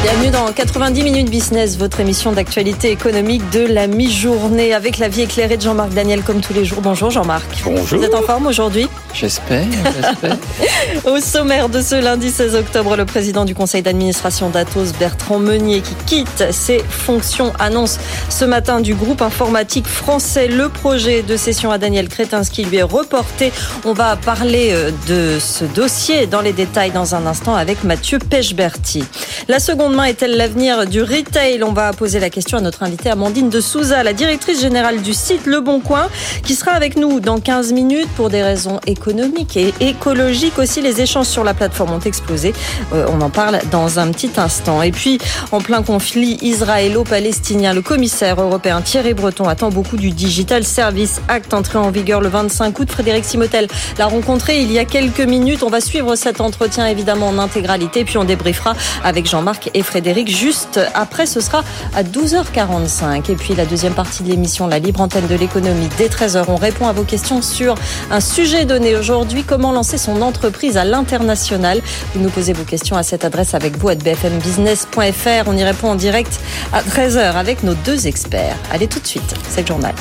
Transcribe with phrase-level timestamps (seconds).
[0.00, 5.22] Bienvenue dans 90 minutes business, votre émission d'actualité économique de la mi-journée avec la vie
[5.22, 6.80] éclairée de Jean-Marc Daniel comme tous les jours.
[6.80, 7.62] Bonjour Jean-Marc.
[7.64, 7.98] Bonjour.
[7.98, 8.88] Vous êtes en forme aujourd'hui?
[9.12, 9.66] J'espère,
[9.96, 10.36] j'espère.
[11.04, 15.80] Au sommaire de ce lundi 16 octobre, le président du conseil d'administration d'Atos, Bertrand Meunier,
[15.80, 21.72] qui quitte ses fonctions, annonce ce matin du groupe informatique français le projet de cession
[21.72, 23.52] à Daniel Kretinsky lui est reporté.
[23.84, 28.20] On va parler euh, de ce dossier dans les détails dans un instant avec Mathieu
[28.20, 29.04] Pechberti.
[29.48, 33.10] La seconde main est-elle l'avenir du retail On va poser la question à notre invitée
[33.10, 36.08] Amandine de Souza, la directrice générale du site Le Bon Coin,
[36.42, 40.80] qui sera avec nous dans 15 minutes pour des raisons économiques et écologiques aussi.
[40.80, 42.52] Les échanges sur la plateforme ont explosé.
[42.92, 44.82] Euh, on en parle dans un petit instant.
[44.82, 45.18] Et puis,
[45.52, 51.54] en plein conflit israélo-palestinien, le commissaire européen Thierry Breton attend beaucoup du Digital Service Act
[51.54, 52.90] entré en vigueur le 25 août.
[52.90, 55.62] Frédéric Simotel l'a rencontré il y a quelques minutes.
[55.62, 60.80] On va suivre cet entretien évidemment en intégralité, puis on débriefera avec Jean-Marc Frédéric juste
[60.94, 61.26] après.
[61.26, 61.62] Ce sera
[61.94, 63.30] à 12h45.
[63.30, 66.44] Et puis la deuxième partie de l'émission, la libre antenne de l'économie, dès 13h.
[66.48, 67.74] On répond à vos questions sur
[68.10, 69.44] un sujet donné aujourd'hui.
[69.44, 71.80] Comment lancer son entreprise à l'international?
[72.14, 75.46] Vous nous posez vos questions à cette adresse avec vous à bfmbusiness.fr.
[75.46, 76.40] On y répond en direct
[76.72, 78.56] à 13h avec nos deux experts.
[78.72, 79.94] Allez tout de suite, c'est le journal.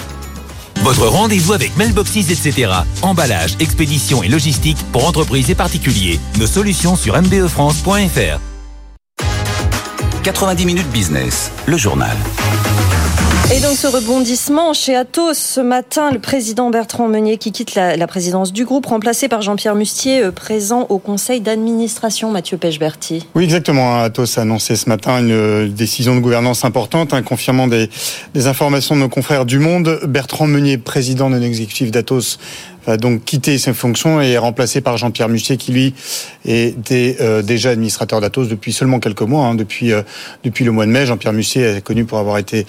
[0.81, 2.71] Votre rendez-vous avec Mailboxes, etc.
[3.01, 6.19] Emballage, expédition et logistique pour entreprises et particuliers.
[6.39, 8.46] Nos solutions sur mbefrance.fr.
[10.27, 12.17] 90 minutes business, le journal.
[13.49, 17.95] Et donc ce rebondissement chez Atos ce matin, le président Bertrand Meunier qui quitte la,
[17.95, 23.25] la présidence du groupe, remplacé par Jean-Pierre Mustier, euh, présent au conseil d'administration, Mathieu Pechberti.
[23.35, 24.01] Oui, exactement.
[24.01, 27.89] Atos a annoncé ce matin une euh, décision de gouvernance importante, hein, confirmant des,
[28.33, 30.01] des informations de nos confrères du Monde.
[30.09, 32.39] Bertrand Meunier, président de l'exécutif d'Atos,
[32.95, 35.93] donc quitter ses fonctions et est remplacé par Jean-Pierre Mustier qui lui
[36.45, 40.03] était euh, déjà administrateur d'Atos depuis seulement quelques mois, hein, depuis euh,
[40.45, 41.05] depuis le mois de mai.
[41.05, 42.65] Jean-Pierre Mustier est connu pour avoir été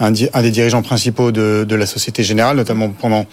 [0.00, 3.24] un, des dirigeants principaux de, la Société Générale, notamment pendant euh,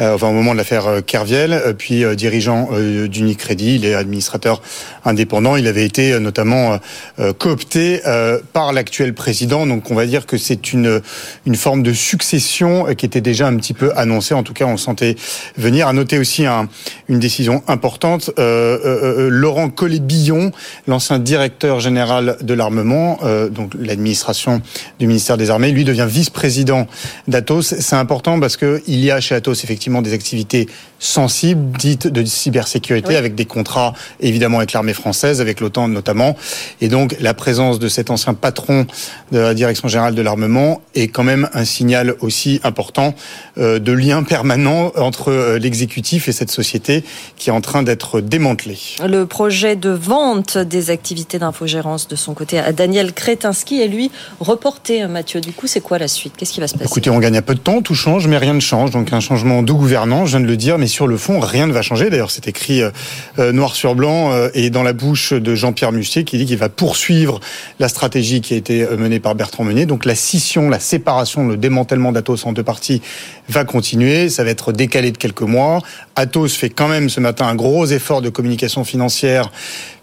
[0.00, 3.94] enfin, au moment de l'affaire euh, Kerviel, euh, puis euh, dirigeant euh, d'Unicredit, il est
[3.94, 4.62] administrateur
[5.04, 5.56] indépendant.
[5.56, 6.78] Il avait été euh, notamment euh,
[7.18, 11.02] euh, coopté euh, par l'actuel président, donc on va dire que c'est une
[11.44, 14.34] une forme de succession euh, qui était déjà un petit peu annoncée.
[14.34, 15.16] En tout cas, on le sentait
[15.56, 15.88] venir.
[15.88, 16.68] À noter aussi un,
[17.08, 18.30] une décision importante.
[18.38, 20.52] Euh, euh, euh, Laurent Collet-Billon,
[20.86, 24.62] l'ancien directeur général de l'armement, euh, donc l'administration
[24.98, 26.86] du ministère des Armées, lui devient vice-président
[27.28, 27.74] d'Atos.
[27.80, 30.68] C'est important parce que il y a chez Atos effectivement des activités
[31.00, 33.16] sensibles, dites de cybersécurité, Oui.
[33.16, 36.36] avec des contrats évidemment avec l'armée française, avec l'OTAN notamment.
[36.80, 38.86] Et donc la présence de cet ancien patron
[39.32, 43.14] de la direction générale de l'armement est quand même un signal aussi important
[43.58, 47.02] euh, de lien permanent entre euh, l'exécutif et cette société
[47.36, 48.78] qui est en train d'être démantelée.
[49.04, 54.10] Le projet de vente des activités d'infogérance de son côté à Daniel Kretinsky est lui
[54.38, 55.40] reporté, Mathieu.
[55.40, 56.34] Du coup, c'est quoi la suite?
[56.36, 56.84] Qu'est-ce qui va se passer?
[56.84, 58.90] Écoutez, on gagne un peu de temps, tout change, mais rien ne change.
[58.90, 61.66] Donc un changement de gouvernance, je viens de le dire, mais sur le fond, rien
[61.66, 62.10] ne va changer.
[62.10, 62.90] D'ailleurs, c'est écrit euh,
[63.38, 66.58] euh, noir sur blanc euh, et dans la bouche de Jean-Pierre Mustier qui dit qu'il
[66.58, 67.40] va poursuivre
[67.78, 69.86] la stratégie qui a été menée par Bertrand Meunier.
[69.86, 73.02] Donc la scission, la séparation, le démantèlement d'Atos en deux parties
[73.48, 74.28] va continuer.
[74.28, 75.80] Ça va être décalé de quelques mois.
[76.16, 79.50] Atos fait quand même ce matin un gros effort de communication financière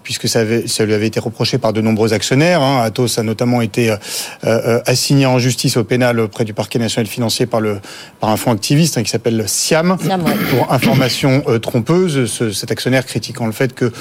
[0.08, 2.62] puisque ça, avait- ça lui avait été reproché par de nombreux actionnaires.
[2.62, 2.82] Hein.
[2.82, 3.98] Atos a notamment été euh,
[4.46, 7.80] euh, assigné en justice au pénal auprès du parquet national financier par, le,
[8.22, 10.32] par un fonds activiste hein, qui s'appelle SIAM Siam, ouais.
[10.50, 12.26] pour information euh, trompeuse.
[12.32, 13.92] Ce- cet actionnaire critiquant le fait que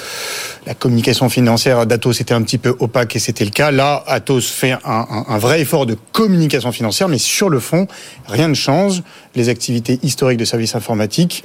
[0.65, 3.71] la communication financière d'Atos était un petit peu opaque et c'était le cas.
[3.71, 7.85] Là, Atos fait un, un- un vrai effort de communication financière, mais sur le fond,
[8.29, 9.03] rien ne change.
[9.35, 11.43] Les activités historiques de services informatiques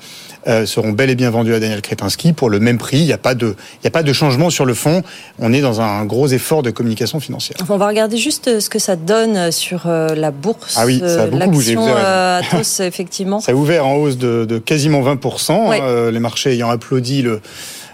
[0.48, 2.98] euh, seront bel et bien vendues à Daniel Kretinsky pour le même prix.
[2.98, 5.02] Il n'y a pas de, il n'y a pas de changement sur le fond.
[5.38, 7.56] On est dans un gros effort de communication financière.
[7.62, 10.74] Enfin, on va regarder juste euh, ce que ça donne euh, sur euh, la bourse.
[10.78, 12.56] Ah oui, ça a beaucoup bougé, l'action vous avez raison.
[12.56, 13.40] Atos, effectivement.
[13.40, 15.80] Ça a ouvert en hausse de, de quasiment 20%, Ouais.
[15.82, 17.40] euh, les marchés ayant applaudi le,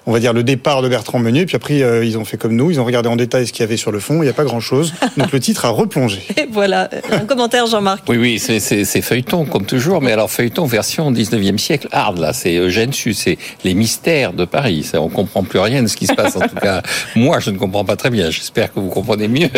[0.08, 1.44] on va dire le départ de Bertrand Meunier.
[1.44, 3.60] Puis après, euh, ils ont fait comme nous, ils ont regardé en détail ce qu'il
[3.60, 4.14] y avait sur le fond.
[4.16, 4.94] Il n'y a pas grand-chose.
[5.18, 6.20] Donc le titre a replongé.
[6.38, 8.04] Et voilà, un commentaire, Jean-Marc.
[8.08, 8.58] Oui, oui, c'est-
[9.02, 13.36] feuilleton, comme toujours, mais alors feuilleton version 19e siècle, hard, là, c'est Eugène Sue, c'est
[13.64, 14.82] les mystères de Paris.
[14.82, 16.82] Ça, on comprend plus rien de ce qui se passe, en tout cas.
[17.14, 18.30] Moi, je ne comprends pas très bien.
[18.30, 19.48] J'espère que vous comprenez mieux.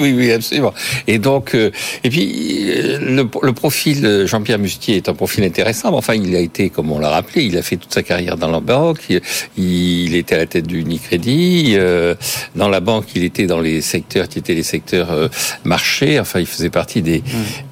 [0.00, 0.74] Oui, oui, absolument.
[1.06, 1.70] Et donc, euh,
[2.02, 2.64] et puis
[3.00, 5.90] le, le profil Jean-Pierre Mustier est un profil intéressant.
[5.90, 8.36] Mais enfin, il a été, comme on l'a rappelé, il a fait toute sa carrière
[8.36, 8.98] dans la banque.
[9.08, 9.20] Il,
[9.56, 11.74] il était à la tête du Unicredit.
[11.76, 12.14] Euh,
[12.54, 15.28] dans la banque, il était dans les secteurs qui étaient les secteurs euh,
[15.64, 16.18] marchés.
[16.20, 17.22] Enfin, il faisait partie des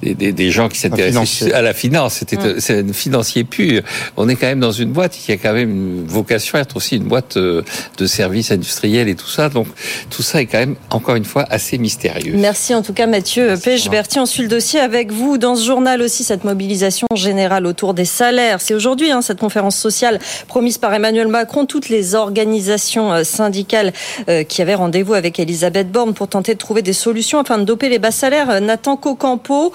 [0.01, 2.15] des, des, des, gens qui s'intéressaient à la finance.
[2.15, 3.81] C'était c'est un financier pur.
[4.17, 6.75] On est quand même dans une boîte qui a quand même une vocation à être
[6.77, 9.49] aussi une boîte de services industriels et tout ça.
[9.49, 9.67] Donc,
[10.09, 12.02] tout ça est quand même encore une fois assez mystérieux.
[12.33, 14.19] Merci en tout cas Mathieu Pêche-Berti.
[14.19, 15.37] On suit le dossier avec vous.
[15.37, 18.61] Dans ce journal aussi, cette mobilisation générale autour des salaires.
[18.61, 21.65] C'est aujourd'hui hein, cette conférence sociale promise par Emmanuel Macron.
[21.65, 23.93] Toutes les organisations euh, syndicales
[24.29, 27.63] euh, qui avaient rendez-vous avec Elisabeth Borne pour tenter de trouver des solutions afin de
[27.63, 28.49] doper les bas salaires.
[28.49, 29.73] Euh, Nathan Cocampo,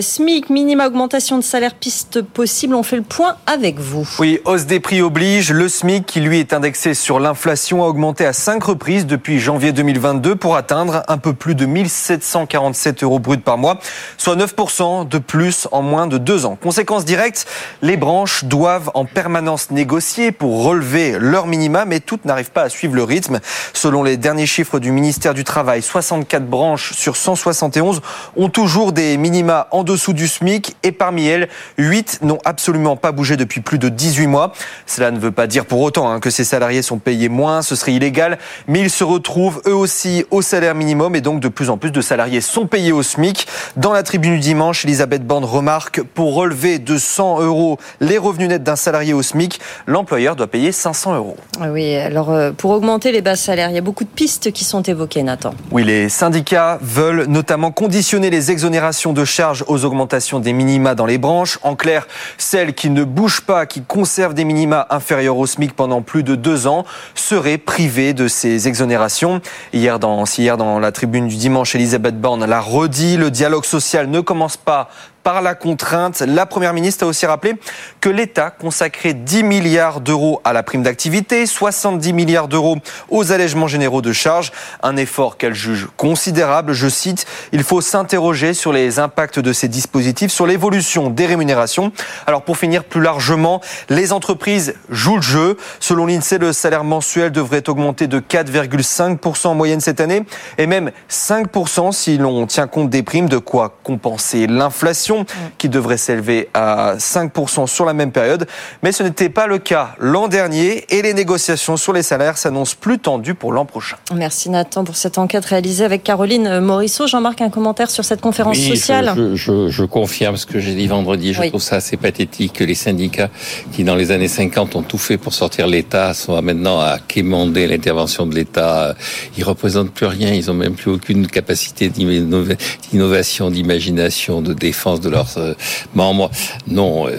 [0.00, 2.74] SMIC, minima augmentation de salaire piste possible.
[2.74, 4.08] On fait le point avec vous.
[4.18, 5.50] Oui, hausse des prix oblige.
[5.50, 9.72] Le SMIC qui lui est indexé sur l'inflation a augmenté à cinq reprises depuis janvier
[9.72, 13.78] 2022 pour atteindre un peu plus de 1747 euros bruts par mois,
[14.18, 16.56] soit 9% de plus en moins de deux ans.
[16.60, 17.46] Conséquence directe,
[17.82, 22.68] les branches doivent en permanence négocier pour relever leur minima, mais toutes n'arrivent pas à
[22.68, 23.40] suivre le rythme.
[23.72, 28.00] Selon les derniers chiffres du ministère du Travail, 64 branches sur 171
[28.36, 31.48] ont toujours des minima en dessous du SMIC et parmi elles,
[31.78, 34.52] 8 n'ont absolument pas bougé depuis plus de 18 mois.
[34.86, 37.76] Cela ne veut pas dire pour autant hein, que ces salariés sont payés moins, ce
[37.76, 41.70] serait illégal, mais ils se retrouvent eux aussi au salaire minimum et donc de plus
[41.70, 43.46] en plus de salariés sont payés au SMIC.
[43.76, 48.48] Dans la tribune du dimanche, Elisabeth Borne remarque pour relever de 100 euros les revenus
[48.48, 51.36] nets d'un salarié au SMIC, l'employeur doit payer 500 euros.
[51.60, 54.52] Ah oui, alors euh, pour augmenter les bas salaires, il y a beaucoup de pistes
[54.52, 55.54] qui sont évoquées, Nathan.
[55.70, 61.06] Oui, les syndicats veulent notamment conditionner les exonérations de charges aux augmentations des minima dans
[61.06, 61.58] les branches.
[61.62, 62.06] En clair,
[62.38, 66.34] celles qui ne bougent pas, qui conservent des minima inférieurs au SMIC pendant plus de
[66.34, 66.84] deux ans,
[67.14, 69.40] seraient privées de ces exonérations.
[69.72, 74.08] Hier dans, hier dans la tribune du dimanche, Elisabeth Borne l'a redit, le dialogue social
[74.08, 74.90] ne commence pas
[75.24, 76.20] par la contrainte.
[76.20, 77.54] La Première ministre a aussi rappelé
[78.00, 82.76] que l'État consacrait 10 milliards d'euros à la prime d'activité, 70 milliards d'euros
[83.08, 86.74] aux allègements généraux de charges, un effort qu'elle juge considérable.
[86.74, 91.90] Je cite, il faut s'interroger sur les impacts de ces dispositifs, sur l'évolution des rémunérations.
[92.26, 95.56] Alors pour finir plus largement, les entreprises jouent le jeu.
[95.80, 100.24] Selon l'INSEE, le salaire mensuel devrait augmenter de 4,5% en moyenne cette année
[100.58, 105.13] et même 5% si l'on tient compte des primes, de quoi compenser l'inflation
[105.58, 108.46] qui devrait s'élever à 5% sur la même période.
[108.82, 112.76] Mais ce n'était pas le cas l'an dernier et les négociations sur les salaires s'annoncent
[112.80, 113.96] plus tendues pour l'an prochain.
[114.14, 117.06] Merci Nathan pour cette enquête réalisée avec Caroline Morisseau.
[117.06, 121.32] Jean-Marc, un commentaire sur cette conférence sociale je, je, confirme ce que j'ai dit vendredi.
[121.32, 123.30] Je trouve ça assez pathétique que les syndicats
[123.72, 127.66] qui, dans les années 50, ont tout fait pour sortir l'État, soient maintenant à quémander
[127.66, 128.94] l'intervention de l'État.
[129.36, 130.32] Ils représentent plus rien.
[130.32, 135.54] Ils ont même plus aucune capacité d'innovation, d'imagination, de défense de leurs euh,
[135.94, 136.30] membres.
[136.66, 137.12] Non, euh,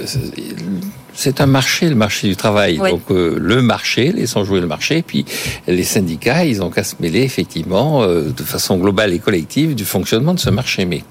[1.14, 2.78] c'est un marché, le marché du travail.
[2.78, 5.02] Donc euh, le marché, laissons jouer le marché.
[5.02, 5.26] Puis
[5.68, 10.34] les syndicats, ils ont qu'à se mêler effectivement de façon globale et collective du fonctionnement
[10.34, 11.04] de ce marché, mais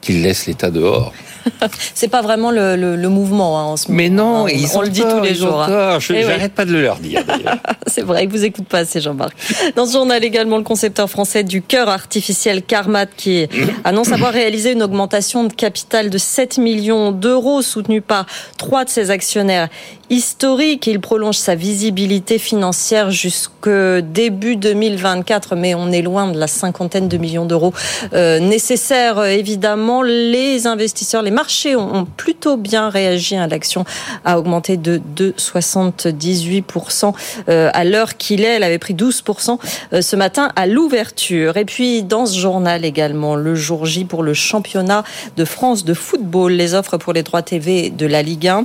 [0.00, 1.12] qu'ils laissent l'État dehors.
[1.94, 3.96] c'est pas vraiment le, le, mouvement hein, en ce moment.
[3.96, 5.62] Mais non, ils on le dit tous les jours.
[5.62, 5.98] Hein.
[5.98, 7.22] Je n'arrête pas de le leur dire.
[7.86, 9.34] c'est vrai, ils vous écoutent pas assez, Jean-Marc.
[9.76, 13.46] Dans ce journal également, le concepteur français du cœur artificiel Carmat qui
[13.84, 18.26] annonce avoir réalisé une augmentation de capital de 7 millions d'euros soutenue par
[18.58, 19.68] trois de ses actionnaires
[20.10, 20.86] historiques.
[20.86, 27.08] Il prolonge sa visibilité financière jusque début 2024, mais on est loin de la cinquantaine
[27.08, 27.72] de millions d'euros
[28.12, 29.24] euh, nécessaires.
[29.24, 33.36] Évidemment, les investisseurs, les marchés ont, plutôt bien réagi.
[33.36, 33.84] à L'action
[34.24, 37.14] a augmenté de 2,78%
[37.48, 38.56] euh, à l'heure qu'il est.
[38.56, 39.58] Elle avait pris 12%
[39.92, 41.56] euh, ce matin à l'ouverture.
[41.56, 45.04] Et puis, dans ce journal également, le jour J pour le championnat
[45.36, 48.64] de France de football, les offres pour les droits TV de la Ligue 1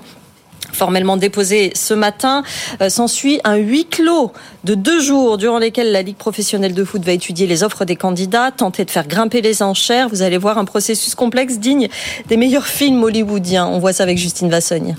[0.71, 2.43] formellement déposé ce matin.
[2.81, 4.31] Euh, s'ensuit un huis clos
[4.63, 7.95] de deux jours durant lesquels la Ligue professionnelle de foot va étudier les offres des
[7.95, 10.09] candidats, tenter de faire grimper les enchères.
[10.09, 11.87] Vous allez voir un processus complexe digne
[12.27, 13.67] des meilleurs films hollywoodiens.
[13.67, 14.95] On voit ça avec Justine Vassogne.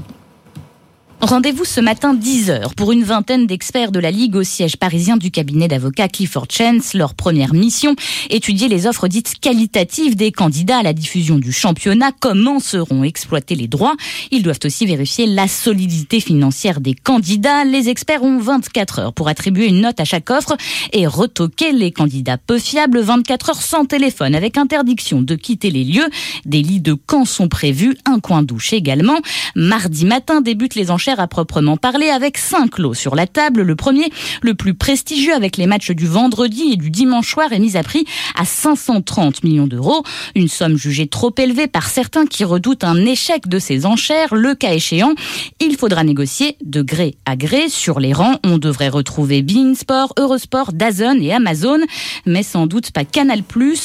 [1.20, 5.32] Rendez-vous ce matin 10h pour une vingtaine d'experts de la Ligue au siège parisien du
[5.32, 6.94] cabinet d'avocats Clifford Chance.
[6.94, 7.96] Leur première mission,
[8.30, 12.12] étudier les offres dites qualitatives des candidats à la diffusion du championnat.
[12.20, 13.96] Comment seront exploités les droits
[14.30, 17.64] Ils doivent aussi vérifier la solidité financière des candidats.
[17.64, 20.56] Les experts ont 24 heures pour attribuer une note à chaque offre
[20.92, 23.00] et retoquer les candidats peu fiables.
[23.00, 26.08] 24 heures sans téléphone avec interdiction de quitter les lieux.
[26.44, 29.18] Des lits de camp sont prévus, un coin douche également.
[29.56, 33.62] Mardi matin débutent les enchères à proprement parler avec cinq lots sur la table.
[33.62, 34.10] Le premier,
[34.42, 37.82] le plus prestigieux avec les matchs du vendredi et du dimanche soir est mis à
[37.82, 38.04] prix
[38.36, 40.02] à 530 millions d'euros.
[40.34, 44.34] Une somme jugée trop élevée par certains qui redoutent un échec de ces enchères.
[44.34, 45.14] Le cas échéant,
[45.60, 47.68] il faudra négocier de gré à gré.
[47.68, 51.78] Sur les rangs, on devrait retrouver Beansport, Eurosport, Dazn et Amazon,
[52.26, 53.42] mais sans doute pas Canal+,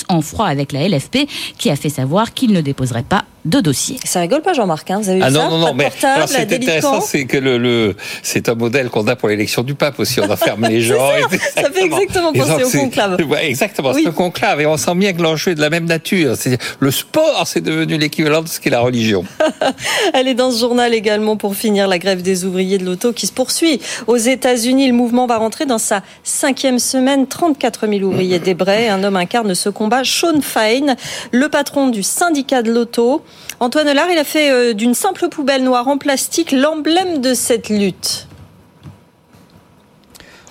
[0.10, 1.28] en froid avec la LFP,
[1.58, 3.98] qui a fait savoir qu'il ne déposerait pas de dossier.
[4.06, 4.90] Ça rigole pas, Jean-Marc.
[4.90, 5.92] Hein vous avez vu ah ça non, non, non, mais
[6.28, 10.00] c'est intéressant, c'est que le, le c'est un modèle qu'on a pour l'élection du pape
[10.00, 10.22] aussi.
[10.22, 11.10] On enferme les gens.
[11.30, 13.18] ça, ça, fait exactement penser au conclave.
[13.34, 14.62] Ouais, exactement, c'est un conclave.
[14.62, 16.36] Et on sent bien que l'enjeu est de la même nature.
[16.80, 19.26] Le sport, c'est devenu l'équivalent de ce qu'est la religion.
[20.14, 23.28] Elle est dans ce journal également pour finir la grève des ouvriers de l'auto qui
[23.28, 23.82] se poursuit.
[24.08, 27.28] Aux États-Unis, le mouvement va rentrer dans sa cinquième semaine.
[27.28, 28.90] 34 000 ouvriers débraient.
[28.90, 30.04] Un homme incarne ce combat.
[30.04, 30.96] Sean Fine,
[31.32, 33.24] le patron du syndicat de l'auto.
[33.60, 37.70] Antoine Lard, il a fait euh, d'une simple poubelle noire en plastique l'emblème de cette
[37.70, 38.28] lutte.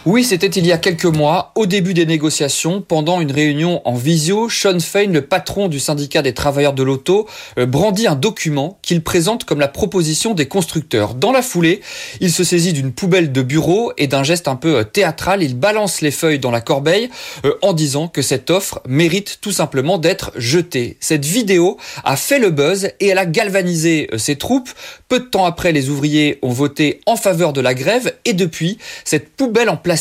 [0.04, 3.94] Oui, c'était il y a quelques mois, au début des négociations, pendant une réunion en
[3.94, 8.80] visio, Sean Fain, le patron du syndicat des travailleurs de l'auto, euh, brandit un document
[8.82, 11.14] qu'il présente comme la proposition des constructeurs.
[11.14, 11.82] Dans la foulée,
[12.20, 15.56] il se saisit d'une poubelle de bureau et d'un geste un peu euh, théâtral, il
[15.56, 17.08] balance les feuilles dans la corbeille
[17.44, 20.96] euh, en disant que cette offre mérite tout simplement d'être jetée.
[20.98, 24.70] Cette vidéo a fait le buzz et elle a galvanisé ses troupes.
[25.06, 28.78] Peu de temps après, les ouvriers ont voté en faveur de la grève et depuis,
[29.04, 29.91] cette poubelle en place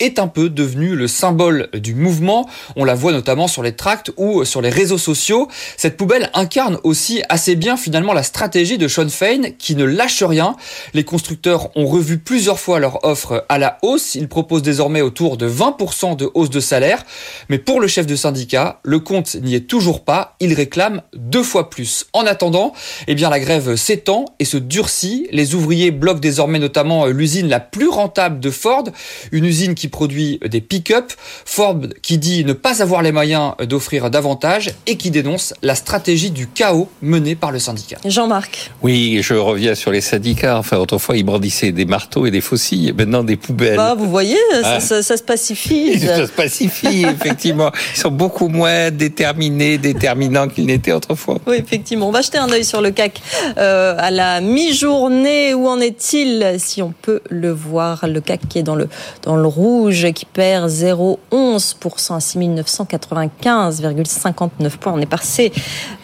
[0.00, 2.48] est un peu devenu le symbole du mouvement.
[2.76, 5.48] On la voit notamment sur les tracts ou sur les réseaux sociaux.
[5.76, 10.22] Cette poubelle incarne aussi assez bien finalement la stratégie de Sean Fain qui ne lâche
[10.22, 10.56] rien.
[10.94, 14.14] Les constructeurs ont revu plusieurs fois leur offre à la hausse.
[14.14, 17.04] Ils proposent désormais autour de 20% de hausse de salaire.
[17.48, 20.36] Mais pour le chef de syndicat, le compte n'y est toujours pas.
[20.40, 22.06] Il réclame deux fois plus.
[22.12, 22.72] En attendant,
[23.06, 25.28] eh bien, la grève s'étend et se durcit.
[25.32, 28.84] Les ouvriers bloquent désormais notamment l'usine la plus rentable de Ford,
[29.32, 31.12] une usine qui produit des pick-up,
[31.44, 36.30] Ford qui dit ne pas avoir les moyens d'offrir davantage et qui dénonce la stratégie
[36.30, 37.96] du chaos menée par le syndicat.
[38.04, 38.70] Jean-Marc.
[38.82, 40.58] Oui, je reviens sur les syndicats.
[40.58, 43.76] Enfin, autrefois, ils brandissaient des marteaux et des faucilles, maintenant des poubelles.
[43.76, 44.80] Bah, vous voyez, ça, ah.
[44.80, 45.98] se pacifie.
[46.06, 47.70] ça se pacifie, effectivement.
[47.94, 51.38] Ils sont beaucoup moins déterminés, déterminants qu'ils n'étaient autrefois.
[51.46, 52.08] Oui, effectivement.
[52.08, 53.22] On va jeter un œil sur le CAC
[53.56, 55.54] euh, à la mi-journée.
[55.54, 58.88] Où en est-il, si on peut le voir, le CAC qui est dans le
[59.22, 64.92] dans le rouge qui perd 0,11% à 6995,59 points.
[64.94, 65.52] On est passé,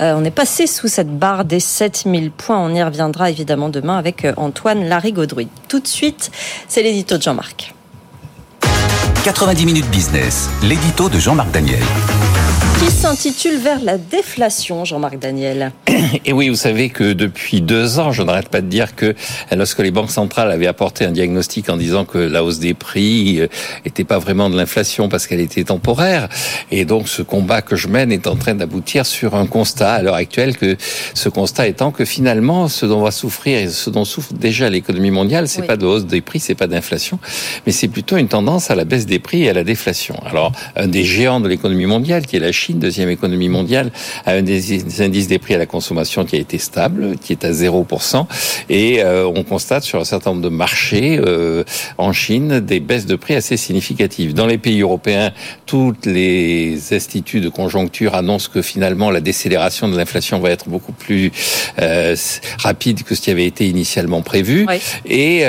[0.01, 2.59] euh, on est passé sous cette barre des 7000 points.
[2.59, 5.49] On y reviendra évidemment demain avec euh, Antoine Larry-Gaudry.
[5.69, 6.31] Tout de suite,
[6.69, 7.75] c'est l'édito de Jean-Marc.
[9.25, 11.83] 90 minutes business, l'édito de Jean-Marc Daniel
[12.79, 15.73] qui s'intitule Vers la déflation, Jean-Marc Daniel.
[16.25, 19.15] Et oui, vous savez que depuis deux ans, je n'arrête pas de dire que
[19.53, 23.41] lorsque les banques centrales avaient apporté un diagnostic en disant que la hausse des prix
[23.85, 26.29] n'était euh, pas vraiment de l'inflation parce qu'elle était temporaire,
[26.71, 30.03] et donc ce combat que je mène est en train d'aboutir sur un constat à
[30.03, 30.77] l'heure actuelle que
[31.15, 35.11] ce constat étant que finalement, ce dont va souffrir et ce dont souffre déjà l'économie
[35.11, 37.19] mondiale, c'est pas de hausse des prix, c'est pas d'inflation,
[37.67, 40.17] mais c'est plutôt une tendance à la baisse des prix et à la déflation.
[40.27, 43.91] Alors, un des géants de l'économie mondiale, qui est la Chine, deuxième économie mondiale,
[44.27, 47.45] a un des indices des prix à la consommation qui a été stable, qui est
[47.45, 48.27] à 0%.
[48.69, 51.65] Et euh, on constate sur un certain nombre de marchés euh,
[51.97, 54.35] en Chine des baisses de prix assez significatives.
[54.35, 55.33] Dans les pays européens,
[55.67, 60.93] toutes les instituts de conjoncture annoncent que finalement la décélération de l'inflation va être beaucoup
[60.93, 61.31] plus
[61.81, 62.17] euh,
[62.59, 64.67] rapide que ce qui avait été initialement prévu.
[65.07, 65.45] Et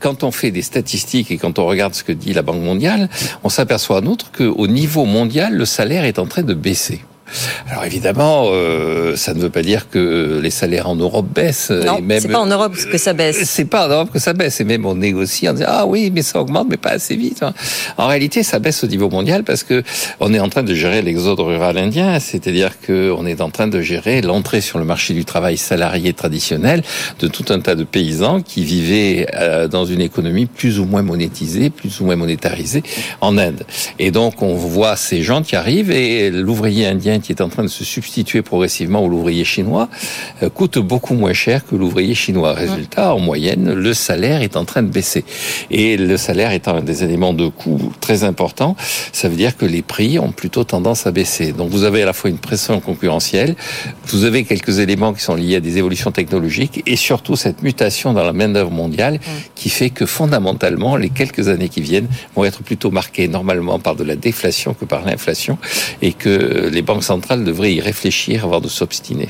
[0.00, 3.08] quand on fait des statistiques et quand on regarde ce que dit la Banque mondiale,
[3.42, 7.04] on s'aperçoit en outre qu'au niveau mondial, le salaire est en de baisser.
[7.70, 11.70] Alors évidemment, euh, ça ne veut pas dire que les salaires en Europe baissent.
[11.70, 13.42] Non, c'est pas en Europe que ça baisse.
[13.44, 14.60] C'est pas en Europe que ça baisse.
[14.60, 17.42] Et même on négocie en disant ah oui, mais ça augmente, mais pas assez vite.
[17.42, 17.54] Hein.
[17.96, 19.82] En réalité, ça baisse au niveau mondial parce que
[20.20, 23.66] on est en train de gérer l'exode rural indien, c'est-à-dire que on est en train
[23.66, 26.82] de gérer l'entrée sur le marché du travail salarié traditionnel
[27.18, 31.02] de tout un tas de paysans qui vivaient euh, dans une économie plus ou moins
[31.02, 32.82] monétisée, plus ou moins monétarisée
[33.20, 33.64] en Inde.
[33.98, 37.62] Et donc on voit ces gens qui arrivent et l'ouvrier indien qui est en train
[37.62, 39.88] de se substituer progressivement au l'ouvrier chinois
[40.42, 42.52] euh, coûte beaucoup moins cher que l'ouvrier chinois.
[42.52, 45.24] Résultat, en moyenne, le salaire est en train de baisser.
[45.70, 48.76] Et le salaire étant un des éléments de coût très important,
[49.12, 51.52] ça veut dire que les prix ont plutôt tendance à baisser.
[51.52, 53.54] Donc vous avez à la fois une pression concurrentielle,
[54.06, 58.12] vous avez quelques éléments qui sont liés à des évolutions technologiques et surtout cette mutation
[58.12, 59.20] dans la main-d'œuvre mondiale
[59.54, 63.96] qui fait que fondamentalement, les quelques années qui viennent vont être plutôt marquées normalement par
[63.96, 65.58] de la déflation que par l'inflation
[66.00, 69.28] et que les banques centrale devrait y réfléchir avant de s'obstiner.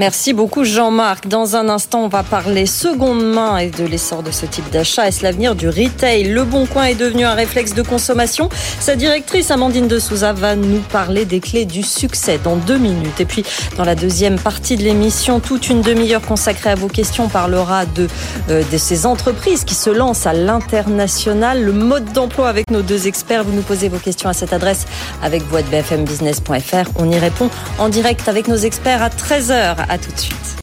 [0.00, 1.26] Merci beaucoup Jean-Marc.
[1.26, 5.08] Dans un instant, on va parler seconde main et de l'essor de ce type d'achat.
[5.08, 6.24] Est-ce l'avenir du retail?
[6.24, 8.48] Le Bon Coin est devenu un réflexe de consommation.
[8.78, 13.20] Sa directrice Amandine de Souza va nous parler des clés du succès dans deux minutes.
[13.20, 13.44] Et puis,
[13.76, 17.84] dans la deuxième partie de l'émission, toute une demi-heure consacrée à vos questions, on parlera
[17.84, 18.08] de,
[18.48, 23.44] euh, ces entreprises qui se lancent à l'international, le mode d'emploi avec nos deux experts.
[23.44, 24.86] Vous nous posez vos questions à cette adresse
[25.22, 26.90] avec vous bfmbusiness.fr.
[26.96, 29.59] On y répond en direct avec nos experts à 13h.
[29.60, 30.56] À tout de suite.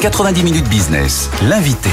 [0.00, 1.90] 90 minutes business, l'invité.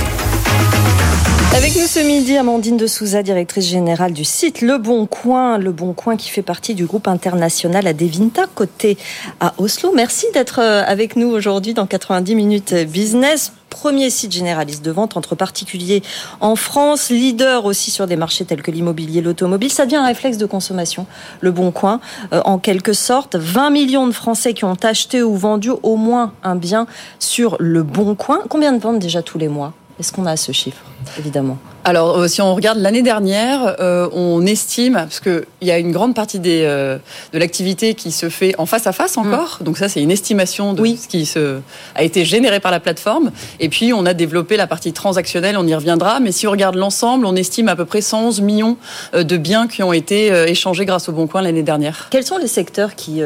[1.56, 5.58] Avec nous ce midi, Amandine de Souza, directrice générale du site Le Bon Coin.
[5.58, 8.98] Le Bon Coin qui fait partie du groupe international Adevinta, côté
[9.39, 9.91] à Oslo.
[9.96, 15.15] Merci d'être euh, avec nous aujourd'hui dans 90 minutes business premier site généraliste de vente
[15.15, 16.03] entre particuliers
[16.39, 19.72] en France, leader aussi sur des marchés tels que l'immobilier, l'automobile.
[19.72, 21.08] Ça devient un réflexe de consommation,
[21.41, 22.00] le bon coin,
[22.32, 23.36] euh, en quelque sorte.
[23.36, 26.86] 20 millions de Français qui ont acheté ou vendu au moins un bien
[27.18, 28.41] sur le bon coin.
[28.50, 29.74] Combien de ventes déjà tous les mois?
[30.00, 30.82] Est-ce qu'on a ce chiffre,
[31.18, 31.58] évidemment?
[31.84, 35.91] Alors, euh, si on regarde l'année dernière, euh, on estime, parce qu'il y a une
[35.91, 36.98] grande partie des, euh,
[37.34, 39.63] de l'activité qui se fait en face à face encore, mm.
[39.63, 41.60] donc ça c'est une estimation de ce qui se,
[41.96, 45.68] a été généré par la plateforme, et puis on a développé la partie transactionnelle, on
[45.68, 48.77] y reviendra, mais si on regarde l'ensemble, on estime à peu près 111 millions
[49.13, 52.08] de biens qui ont été échangés grâce au Bon Coin l'année dernière.
[52.10, 53.22] Quels sont les secteurs qui,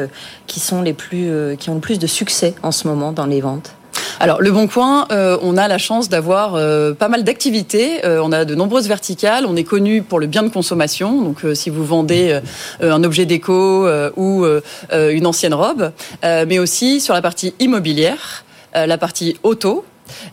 [0.46, 3.40] qui, sont les plus, qui ont le plus de succès en ce moment dans les
[3.40, 3.74] ventes?
[4.20, 8.04] Alors le Bon Coin, euh, on a la chance d'avoir euh, pas mal d'activités.
[8.04, 9.46] Euh, on a de nombreuses verticales.
[9.46, 11.22] On est connu pour le bien de consommation.
[11.22, 12.40] Donc si vous vendez
[12.80, 14.46] un objet déco ou
[14.92, 15.92] une ancienne robe,
[16.22, 18.44] mais aussi sur la partie immobilière,
[18.74, 19.84] la partie auto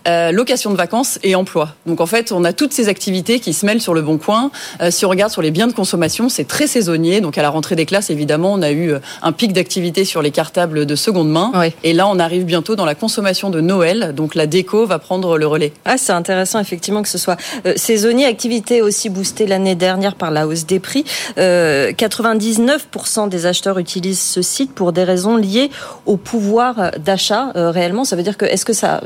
[0.08, 1.76] euh, location de vacances et emploi.
[1.86, 4.52] Donc en fait, on a toutes ces activités qui se mêlent sur le bon coin.
[4.82, 7.22] Euh, si on regarde sur les biens de consommation, c'est très saisonnier.
[7.22, 10.22] Donc à la rentrée des classes, évidemment, on a eu euh, un pic d'activité sur
[10.22, 11.52] les cartables de seconde main.
[11.84, 14.14] Et là, on arrive bientôt dans la consommation de Noël.
[14.16, 15.74] Donc la déco va prendre le relais.
[15.86, 17.38] Ah, c'est intéressant effectivement que ce soit
[17.76, 18.26] saisonnier.
[18.26, 21.06] Activité aussi boostée l'année dernière par la hausse des prix.
[21.38, 25.70] 99% des acheteurs utilisent ce site pour des raisons liées
[26.06, 28.04] au pouvoir d'achat réellement.
[28.06, 29.02] Ça veut dire que est-ce que ça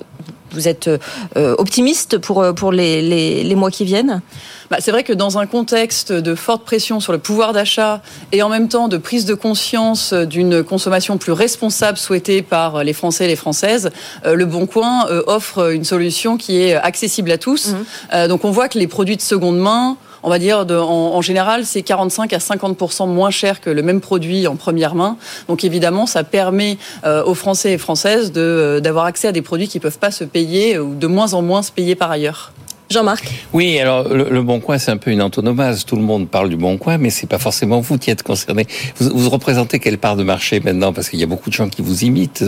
[0.51, 3.01] vous êtes euh, optimiste pour, euh, pour les,
[3.43, 4.21] les, mois qui viennent
[4.69, 8.41] bah, c'est vrai que dans un contexte de forte pression sur le pouvoir d'achat et
[8.41, 13.25] en même temps de prise de conscience d'une consommation plus responsable souhaitée par les Français
[13.25, 13.91] et les Françaises,
[14.25, 17.73] euh, le Bon Coin offre une solution qui est accessible à tous.
[18.13, 18.27] Mmh.
[18.27, 21.83] donc on voit que les produits de seconde main on va dire, en, général, c'est
[21.83, 25.17] 45 à 50% moins cher que le même produit en première main.
[25.47, 29.67] Donc évidemment, ça permet euh, aux Français et Françaises euh, d'avoir accès à des produits
[29.67, 32.51] qui ne peuvent pas se payer ou de moins en moins se payer par ailleurs.
[32.89, 33.31] Jean-Marc.
[33.53, 35.85] Oui, alors le, Bon Coin, c'est un peu une antonomase.
[35.85, 38.67] Tout le monde parle du Bon Coin, mais c'est pas forcément vous qui êtes concerné.
[38.97, 40.93] Vous, vous représentez quelle part de marché maintenant?
[40.93, 42.43] Parce qu'il y a beaucoup de gens qui vous imitent.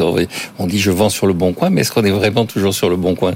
[0.59, 2.89] On dit je vends sur le Bon Coin, mais est-ce qu'on est vraiment toujours sur
[2.89, 3.33] le Bon Coin?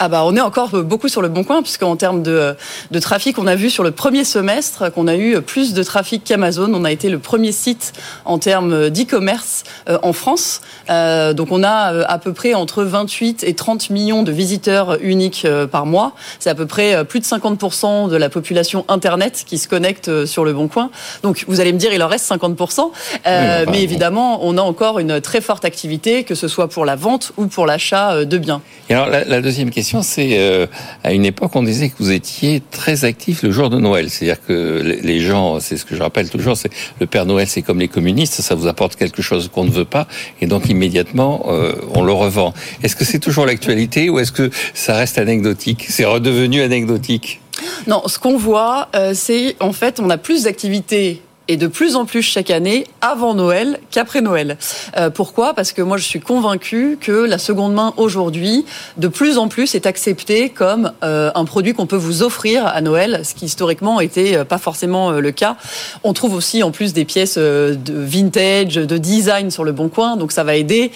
[0.00, 2.54] Ah bah on est encore beaucoup sur le bon coin puisqu'en termes de,
[2.92, 6.22] de trafic, on a vu sur le premier semestre qu'on a eu plus de trafic
[6.22, 6.72] qu'Amazon.
[6.72, 7.92] On a été le premier site
[8.24, 10.60] en termes d'e-commerce euh, en France.
[10.90, 14.98] Euh, donc on a euh, à peu près entre 28 et 30 millions de visiteurs
[15.02, 16.12] uniques par mois.
[16.38, 20.44] C'est à peu près plus de 50% de la population Internet qui se connecte sur
[20.44, 20.90] le bon coin.
[21.22, 22.90] Donc vous allez me dire il en reste 50%.
[23.24, 27.32] mais évidemment, on a encore une très forte activité, que ce soit pour la vente
[27.36, 28.62] ou pour l'achat de biens.
[28.88, 30.66] Et alors la, la deuxième question c'est euh,
[31.04, 34.10] à une époque, on disait que vous étiez très actif le jour de Noël.
[34.10, 37.62] C'est-à-dire que les gens, c'est ce que je rappelle toujours, c'est le Père Noël, c'est
[37.62, 40.06] comme les communistes, ça vous apporte quelque chose qu'on ne veut pas,
[40.40, 42.54] et donc immédiatement, euh, on le revend.
[42.82, 45.86] Est-ce que c'est toujours l'actualité ou est-ce que ça reste anecdotique?
[45.88, 47.40] C'est redevenu anecdotique
[47.86, 51.96] non, ce qu'on voit, euh, c'est en fait, on a plus d'activités et de plus
[51.96, 54.58] en plus chaque année avant Noël qu'après Noël.
[54.98, 55.54] Euh, pourquoi?
[55.54, 58.66] Parce que moi je suis convaincue que la seconde main aujourd'hui,
[58.98, 62.82] de plus en plus, est acceptée comme euh, un produit qu'on peut vous offrir à
[62.82, 65.56] Noël, ce qui historiquement était pas forcément le cas.
[66.04, 70.18] On trouve aussi en plus des pièces de vintage, de design sur le bon coin,
[70.18, 70.92] donc ça va aider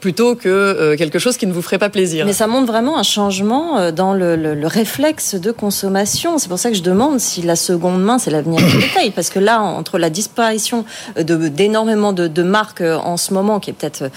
[0.00, 2.26] plutôt que euh, quelque chose qui ne vous ferait pas plaisir.
[2.26, 6.38] Mais ça montre vraiment un changement euh, dans le, le, réflexe de consommation.
[6.38, 9.10] C'est pour ça que je demande si la seconde main, c'est l'avenir du détail.
[9.10, 10.84] Parce que là, entre la disparition
[11.16, 14.10] d'énormément de, de, marques euh, en ce moment, qui est peut-être,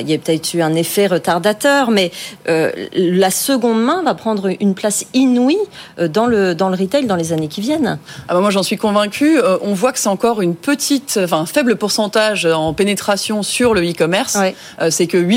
[0.00, 2.10] il y a peut-être eu un effet retardateur, mais
[2.46, 5.58] la seconde main va prendre une place inouïe
[5.98, 7.98] dans le, dans le retail dans les années qui viennent.
[8.28, 9.38] Ah bah moi, j'en suis convaincue.
[9.62, 14.36] on voit que c'est encore une petite, enfin, faible pourcentage en pénétration sur le e-commerce.
[14.90, 15.33] C'est que 8%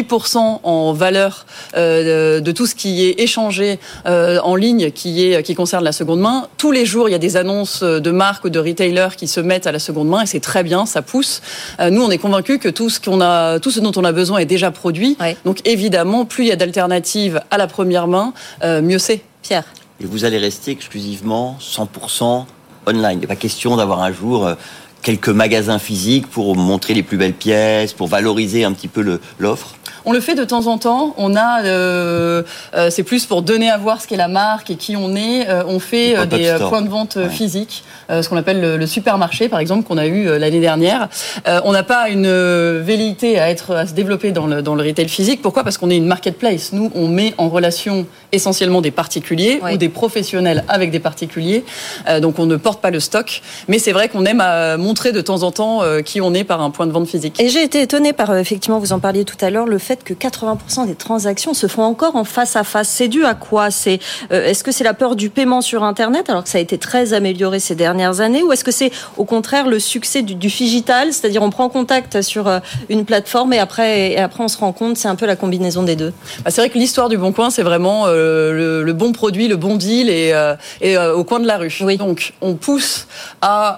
[0.64, 5.92] en valeur de tout ce qui est échangé en ligne, qui est qui concerne la
[5.92, 6.48] seconde main.
[6.58, 9.40] Tous les jours, il y a des annonces de marques ou de retailers qui se
[9.40, 11.42] mettent à la seconde main et c'est très bien, ça pousse.
[11.80, 14.40] nous, on est convaincus que tout ce qu'on a, tout ce dont on a besoin
[14.40, 15.18] est déjà produit.
[15.46, 18.34] Donc évidemment, plus il y a d'alternatives à la première main,
[18.64, 19.22] mieux c'est.
[19.42, 19.66] Pierre.
[20.02, 22.46] Et vous allez rester exclusivement 100%
[22.88, 23.18] online.
[23.18, 24.50] Il n'est pas question d'avoir un jour
[25.02, 29.76] quelques magasins physiques pour montrer les plus belles pièces, pour valoriser un petit peu l'offre?
[30.06, 31.14] On le fait de temps en temps.
[31.18, 32.44] On a, euh,
[32.76, 35.48] euh, c'est plus pour donner à voir ce qu'est la marque et qui on est.
[35.48, 39.88] Euh, on fait des points de vente physiques, ce qu'on appelle le, supermarché, par exemple,
[39.88, 41.10] qu'on a eu l'année dernière.
[41.46, 45.10] on n'a pas une velléité à être, à se développer dans le, dans le retail
[45.10, 45.42] physique.
[45.42, 45.64] Pourquoi?
[45.64, 46.72] Parce qu'on est une marketplace.
[46.72, 51.66] Nous, on met en relation essentiellement des particuliers ou des professionnels avec des particuliers.
[52.22, 53.42] donc, on ne porte pas le stock.
[53.68, 56.62] Mais c'est vrai qu'on aime à montrer de temps en temps qui on est par
[56.62, 57.40] un point de vente physique.
[57.40, 60.14] Et j'ai été étonnée par, effectivement, vous en parliez tout à l'heure, le fait que
[60.14, 62.90] 80% des transactions se font encore en face à face.
[62.90, 63.72] C'est dû à quoi?
[63.72, 64.00] C'est
[64.32, 66.78] euh, est-ce que c'est la peur du paiement sur Internet alors que ça a été
[66.78, 70.48] très amélioré ces dernières années, ou est-ce que c'est au contraire le succès du, du
[70.48, 74.58] digital, c'est-à-dire on prend contact sur euh, une plateforme et après et après on se
[74.58, 76.14] rend compte, c'est un peu la combinaison des deux.
[76.44, 79.56] Bah, c'est vrai que l'histoire du Bon Coin, c'est vraiment euh, le, bon produit, le
[79.56, 80.34] bon deal et,
[80.82, 81.74] et au coin de la rue.
[81.82, 81.98] Oui.
[81.98, 83.08] Donc on pousse
[83.42, 83.78] à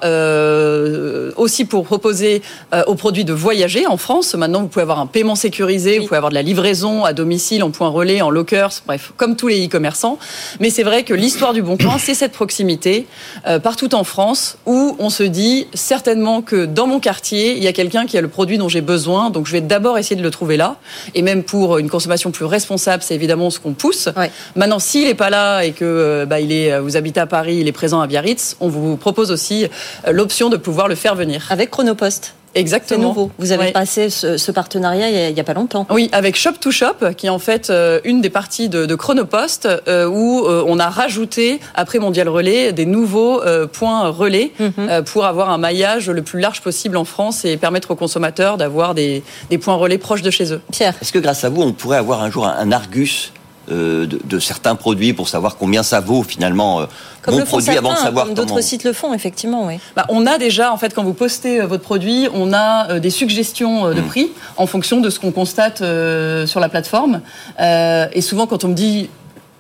[1.36, 2.42] aussi pour proposer
[2.88, 4.36] aux produits de voyager en France.
[4.36, 7.72] Maintenant, vous pouvez avoir un paiement sécurisé, pouvez avoir de la livraison à domicile, en
[7.72, 10.18] point relais, en lockers, bref, comme tous les e-commerçants.
[10.60, 13.08] Mais c'est vrai que l'histoire du Bon Coin, c'est cette proximité
[13.48, 17.68] euh, partout en France où on se dit certainement que dans mon quartier, il y
[17.68, 20.24] a quelqu'un qui a le produit dont j'ai besoin, donc je vais d'abord essayer de
[20.24, 20.78] le trouver là.
[21.16, 24.10] Et même pour une consommation plus responsable, c'est évidemment ce qu'on pousse.
[24.56, 27.58] Maintenant, s'il n'est pas là et que euh, bah, il est, vous habitez à Paris,
[27.58, 29.66] il est présent à Biarritz, on vous propose aussi
[30.08, 31.48] euh, l'option de pouvoir le faire venir.
[31.50, 32.34] Avec Chronopost.
[32.56, 33.00] Exactement.
[33.00, 33.32] C'est nouveau.
[33.38, 35.86] Vous avez passé ce, partenariat il n'y a, pas longtemps.
[35.90, 39.68] Oui, avec Shop to Shop, qui est en fait euh, une des parties de, Chronopost,
[39.88, 45.04] euh, où euh, on a rajouté, après Mondial Relais, des nouveaux points relais mhm.
[45.04, 48.96] pour avoir un maillage le plus large possible en France et permettre aux consommateurs d'avoir
[48.96, 49.24] des,
[49.62, 50.62] points relais proches de chez eux.
[50.72, 50.96] Pierre.
[51.02, 53.32] Est-ce que grâce à vous, on pourrait avoir un jour un Argus?
[53.70, 56.88] De, de, certains produits pour savoir combien ça vaut finalement
[57.22, 59.66] comme le font certains, avant de savoir comme d'autres sites le font, effectivement.
[59.68, 59.80] Oui.
[59.96, 63.00] Bah, on a déjà, en fait, quand vous postez euh, votre produit, on a euh,
[63.00, 64.08] des suggestions euh, de hmm.
[64.08, 67.22] prix en fonction de ce qu'on constate sur la plateforme.
[67.60, 69.10] et souvent, quand on me dit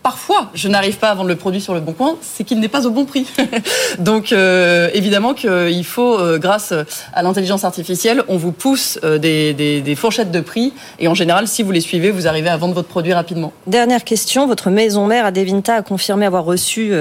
[0.03, 2.67] parfois je n'arrive pas à vendre le produit sur le bon coin, c'est qu'il n'est
[2.67, 3.25] pas au bon prix.
[3.99, 6.73] Donc euh, évidemment qu'il faut, euh, grâce
[7.13, 11.47] à l'intelligence artificielle, on vous pousse euh, des, des, fourchettes de prix et en général,
[11.47, 13.51] si vous les suivez, vous arrivez à vendre votre produit rapidement.
[13.67, 16.91] Dernière question, votre maison mère à Devinta a confirmé avoir reçu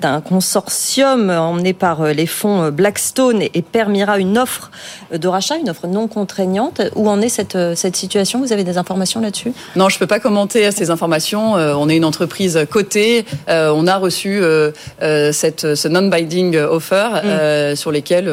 [0.00, 4.70] d'un consortium emmené par les fonds Blackstone et Permira une offre
[5.12, 6.80] de rachat, une offre non contraignante.
[6.96, 8.40] Où en est cette, cette situation?
[8.40, 9.52] Vous avez des informations là-dessus?
[9.76, 11.52] Non, je ne peux pas commenter ces informations.
[11.52, 14.70] on est une entreprise côté, euh, on a reçu euh,
[15.02, 17.76] euh, cette, ce non-binding offer mm.
[17.76, 18.32] sur lesquels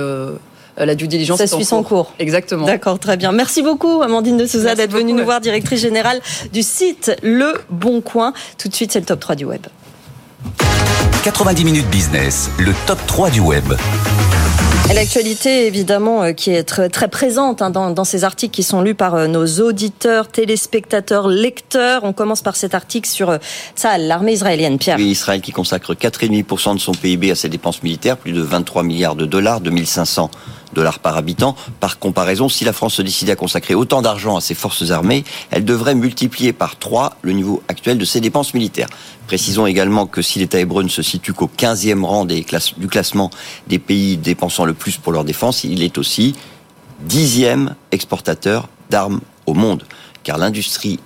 [0.78, 2.13] la due diligence Ça suit son cours.
[2.19, 2.65] Exactement.
[2.65, 3.32] D'accord, très bien.
[3.32, 6.19] Merci beaucoup, Amandine de Souza, d'être venue nous voir, directrice générale
[6.51, 8.34] du site Le Bon Coin.
[8.58, 9.65] Tout de suite, c'est le top 3 du web.
[11.23, 13.63] 90 minutes business, le top 3 du web.
[14.93, 18.93] L'actualité, évidemment, euh, qui est très, très présente hein, dans, ces articles qui sont lus
[18.95, 22.04] par euh, nos auditeurs, téléspectateurs, lecteurs.
[22.04, 23.38] On commence par cet article sur euh,
[23.76, 24.78] ça, l'armée israélienne.
[24.78, 24.98] Pierre.
[24.98, 28.84] Oui, Israël qui consacre 4,5% de son PIB à ses dépenses militaires, plus de 23
[28.84, 30.30] milliards de dollars, 2500
[30.73, 31.56] dollars par habitant.
[31.80, 35.23] Par comparaison, si la France se décidait à consacrer autant d'argent à ses forces armées,
[35.51, 38.88] elle devrait multiplier par 3 le niveau actuel de ses dépenses militaires.
[39.28, 42.45] Précisons également que si l'État hébreu ne se situe qu'au 15e rang des
[42.78, 43.32] du classement
[43.67, 46.36] des pays dépensant le plus pour leur défense, il est aussi
[47.01, 49.84] dixième exportateur d'armes au monde.
[50.23, 50.99] Car l'industrie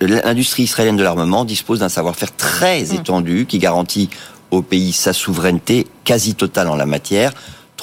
[0.00, 2.94] l'industrie israélienne de l'armement dispose d'un savoir-faire très mmh.
[2.94, 4.10] étendu qui garantit
[4.50, 7.32] au pays sa souveraineté quasi totale en la matière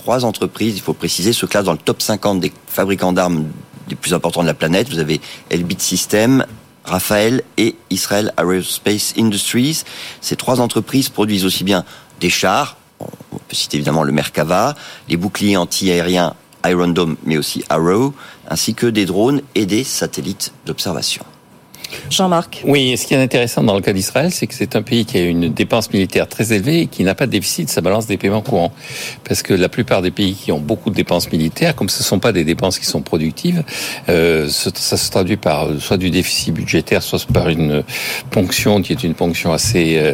[0.03, 3.45] trois entreprises, il faut préciser, se classent dans le top 50 des fabricants d'armes
[3.87, 4.89] les plus importants de la planète.
[4.89, 6.45] Vous avez Elbit Systems,
[6.83, 9.83] Rafael et Israel Aerospace Industries.
[10.19, 11.85] Ces trois entreprises produisent aussi bien
[12.19, 14.75] des chars, on peut citer évidemment le Merkava,
[15.07, 16.33] les boucliers anti-aériens
[16.65, 18.13] Iron Dome, mais aussi Arrow,
[18.49, 21.23] ainsi que des drones et des satellites d'observation.
[22.09, 22.63] Jean-Marc.
[22.65, 25.17] Oui, ce qui est intéressant dans le cas d'Israël, c'est que c'est un pays qui
[25.17, 28.07] a une dépense militaire très élevée et qui n'a pas de déficit de sa balance
[28.07, 28.71] des paiements courants.
[29.27, 32.03] Parce que la plupart des pays qui ont beaucoup de dépenses militaires, comme ce ne
[32.05, 33.63] sont pas des dépenses qui sont productives,
[34.09, 37.83] euh, ça se traduit par soit du déficit budgétaire, soit par une
[38.29, 40.13] ponction qui est une ponction assez euh,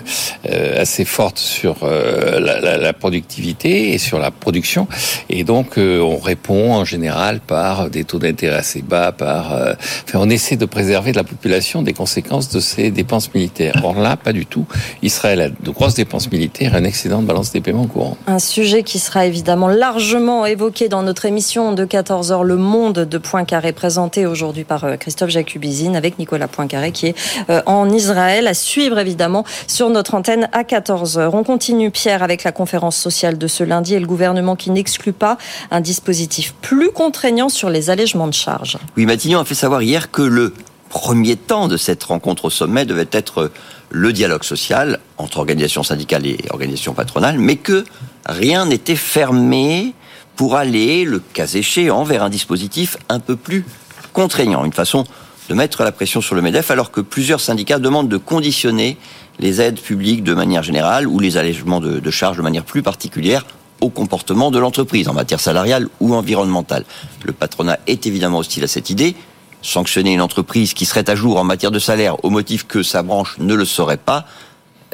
[0.49, 4.87] euh assez forte sur la, la, productivité et sur la production.
[5.29, 10.29] Et donc on répond en général par des taux d'intérêt assez bas, par enfin, on
[10.29, 13.81] essaie de préserver de la population des conséquences de ces dépenses militaires.
[13.83, 14.65] Or là, pas du tout.
[15.03, 18.17] Israël a de grosses dépenses militaires, un excédent de balance des paiements courants.
[18.27, 23.17] Un sujet qui sera évidemment largement évoqué dans notre émission de 14h, Le Monde de
[23.17, 27.15] Poincaré, présenté aujourd'hui par euh, Christophe Jacubizine avec Nicolas Poincaré qui est
[27.49, 31.29] euh, en Israël, à suivre évidemment sur notre antenne à 14h.
[31.33, 35.13] On continue, Pierre, avec la conférence sociale de ce lundi et le gouvernement qui n'exclut
[35.13, 35.37] pas
[35.71, 38.77] un dispositif plus contraignant sur les allègements de charges.
[38.97, 40.53] Oui, Matignon a fait savoir hier que le
[40.89, 43.51] premier temps de cette rencontre au sommet devait être
[43.89, 47.85] le dialogue social entre organisations syndicales et organisations patronales, mais que
[48.25, 49.93] rien n'était fermé
[50.35, 53.65] pour aller, le cas échéant, vers un dispositif un peu plus
[54.13, 55.05] contraignant, une façon
[55.49, 58.97] de mettre la pression sur le MEDEF, alors que plusieurs syndicats demandent de conditionner
[59.39, 63.45] les aides publiques de manière générale ou les allègements de, charges de manière plus particulière
[63.81, 66.85] au comportement de l'entreprise en matière salariale ou environnementale.
[67.23, 69.15] Le patronat est évidemment hostile à cette idée,
[69.61, 73.03] sanctionner une entreprise qui serait à jour en matière de salaire au motif que sa
[73.03, 74.25] branche ne le serait pas,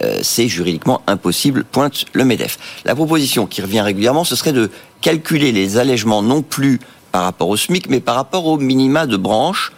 [0.01, 2.57] euh, c'est juridiquement impossible, pointe le MEDEF.
[2.83, 4.69] La proposition qui revient régulièrement, ce serait de
[5.01, 6.79] calculer les allègements non plus
[7.11, 9.71] par rapport au SMIC, mais par rapport au minima de branche,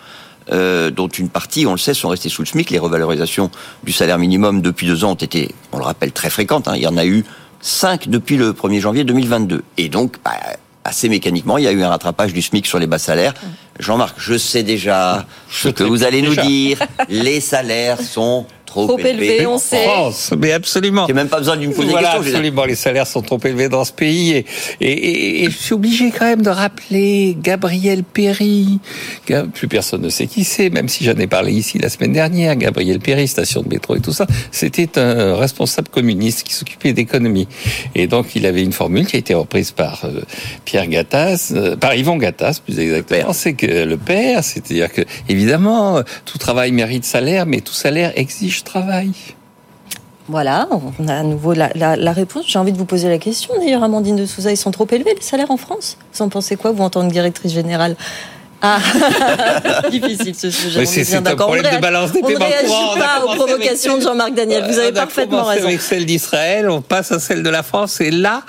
[0.51, 2.69] euh, dont une partie, on le sait, sont restées sous le SMIC.
[2.71, 3.51] Les revalorisations
[3.83, 6.67] du salaire minimum depuis deux ans ont été, on le rappelle, très fréquentes.
[6.67, 6.73] Hein.
[6.75, 7.25] Il y en a eu
[7.61, 9.63] cinq depuis le 1er janvier 2022.
[9.77, 10.31] Et donc, bah,
[10.87, 13.33] assez mécaniquement, il y a eu un rattrapage du SMIC sur les bas salaires.
[13.77, 16.79] Jean-Marc, je sais déjà ce que vous allez nous dire.
[17.09, 18.45] Les salaires sont
[18.85, 19.83] trop, élevé, on sait.
[19.83, 21.07] France, mais absolument.
[21.07, 22.33] J'ai même pas besoin d'une poser voilà, question.
[22.33, 24.45] Absolument, les salaires sont trop élevés dans ce pays et,
[24.81, 28.79] et, et, je suis obligé quand même de rappeler Gabriel Péry.
[29.53, 32.55] Plus personne ne sait qui c'est, même si j'en ai parlé ici la semaine dernière.
[32.55, 37.47] Gabriel Péry, station de métro et tout ça, c'était un responsable communiste qui s'occupait d'économie.
[37.95, 40.21] Et donc il avait une formule qui a été reprise par euh,
[40.65, 43.33] Pierre Gattaz, euh, par Yvon Gattaz plus exactement.
[43.33, 48.63] C'est que le père, c'est-à-dire que évidemment tout travail mérite salaire, mais tout salaire exige
[48.67, 49.11] travail.
[50.29, 50.67] Voilà,
[50.99, 52.45] on a à nouveau la, la, la réponse.
[52.47, 55.15] J'ai envie de vous poser la question d'ailleurs, Amandine de Souza, ils sont trop élevés
[55.15, 55.97] les salaires en France?
[56.13, 57.95] Vous en pensez quoi, vous, en tant que directrice générale?
[58.61, 58.79] Ah,
[59.91, 60.85] difficile ce sujet.
[60.85, 64.33] C'est un problème on de balance des On ne réagit pas aux provocations de Jean-Marc
[64.33, 64.65] Daniel.
[64.67, 65.67] Vous avez parfaitement raison.
[65.67, 68.41] avec celle d'Israël, on passe à celle de la France, et là,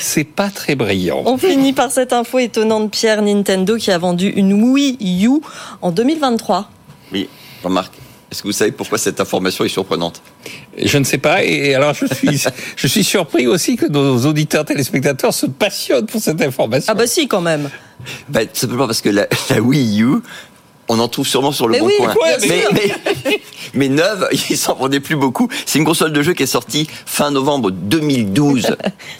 [0.00, 1.22] c'est pas très brillant.
[1.24, 5.40] On finit par cette info étonnante, Pierre Nintendo, qui a vendu une Wii U
[5.80, 6.68] en 2023.
[7.12, 7.28] Oui,
[7.62, 7.92] Jean-Marc.
[8.34, 10.20] Est-ce que vous savez pourquoi cette information est surprenante?
[10.76, 11.44] Je ne sais pas.
[11.44, 12.42] Et alors, je suis,
[12.76, 16.92] je suis surpris aussi que nos auditeurs téléspectateurs se passionnent pour cette information.
[16.92, 17.70] Ah bah si, quand même.
[18.28, 20.16] Bah, simplement parce que la, la Wii U,
[20.88, 22.12] on en trouve sûrement sur le mais bon oui, coin.
[22.40, 23.40] Mais, mais,
[23.74, 25.48] mais, neuve, il s'en vendait plus beaucoup.
[25.64, 28.76] C'est une console de jeu qui est sortie fin novembre 2012.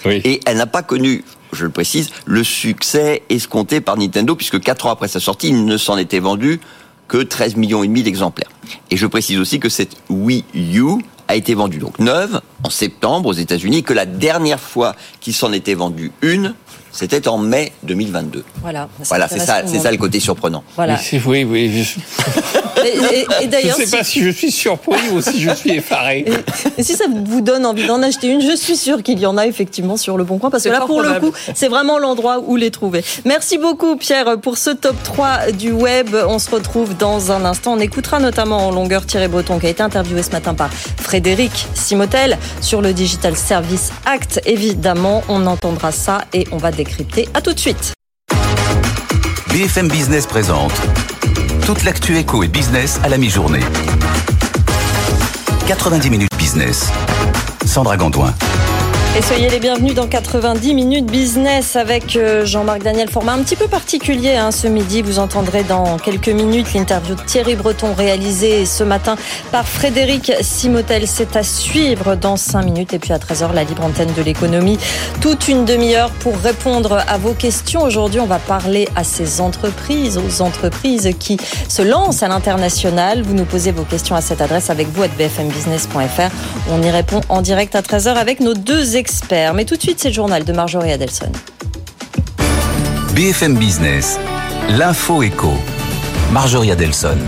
[0.06, 0.22] oui.
[0.24, 1.22] Et elle n'a pas connu,
[1.52, 5.66] je le précise, le succès escompté par Nintendo, puisque quatre ans après sa sortie, il
[5.66, 6.58] ne s'en était vendu
[7.06, 8.50] que 13 millions et demi d'exemplaires.
[8.90, 13.28] Et je précise aussi que cette Wii U a été vendue donc neuve en septembre
[13.28, 16.54] aux États-Unis, que la dernière fois qu'il s'en était vendu une,
[16.94, 18.44] c'était en mai 2022.
[18.62, 20.62] Voilà, voilà, c'est ça, c'est ça le côté surprenant.
[20.76, 20.98] Voilà.
[21.26, 21.82] Oui, oui.
[21.82, 22.00] Je...
[22.84, 25.50] Et, et, et d'ailleurs, je ne sais pas si je suis surpris ou si je
[25.54, 26.24] suis effaré.
[26.76, 29.36] Et, si ça vous donne envie d'en acheter une, je suis sûre qu'il y en
[29.36, 31.14] a effectivement sur le bon coin, parce que là, pour probable.
[31.14, 33.04] le coup, c'est vraiment l'endroit où les trouver.
[33.24, 36.14] Merci beaucoup, Pierre, pour ce top 3 du web.
[36.28, 37.74] On se retrouve dans un instant.
[37.74, 41.52] On écoutera notamment en longueur Thierry Breton, qui a été interviewé ce matin par Frédéric
[41.74, 44.40] Simotel sur le Digital Service Act.
[44.44, 46.70] Évidemment, on entendra ça et on va
[47.34, 47.92] À tout de suite.
[49.52, 50.72] BFM Business présente
[51.64, 53.60] toute l'actu éco et business à la mi-journée.
[55.66, 56.90] 90 minutes business.
[57.64, 58.34] Sandra Gondouin.
[59.16, 63.08] Et soyez les bienvenus dans 90 minutes business avec euh, Jean-Marc Daniel.
[63.08, 65.02] Format un petit peu particulier hein, ce midi.
[65.02, 69.14] Vous entendrez dans quelques minutes l'interview de Thierry Breton réalisée ce matin
[69.52, 71.06] par Frédéric Simotel.
[71.06, 72.92] C'est à suivre dans 5 minutes.
[72.92, 74.80] Et puis à 13h, la libre antenne de l'économie.
[75.20, 77.82] Toute une demi-heure pour répondre à vos questions.
[77.84, 81.36] Aujourd'hui, on va parler à ces entreprises, aux entreprises qui
[81.68, 83.22] se lancent à l'international.
[83.22, 86.34] Vous nous posez vos questions à cette adresse avec vous à bfmbusiness.fr.
[86.72, 89.52] On y répond en direct à 13h avec nos deux experts experts.
[89.52, 91.30] Mais tout de suite, c'est le journal de Marjorie Adelson.
[93.14, 94.18] BFM Business,
[94.70, 95.52] l'info éco.
[96.32, 97.18] Marjorie Adelson.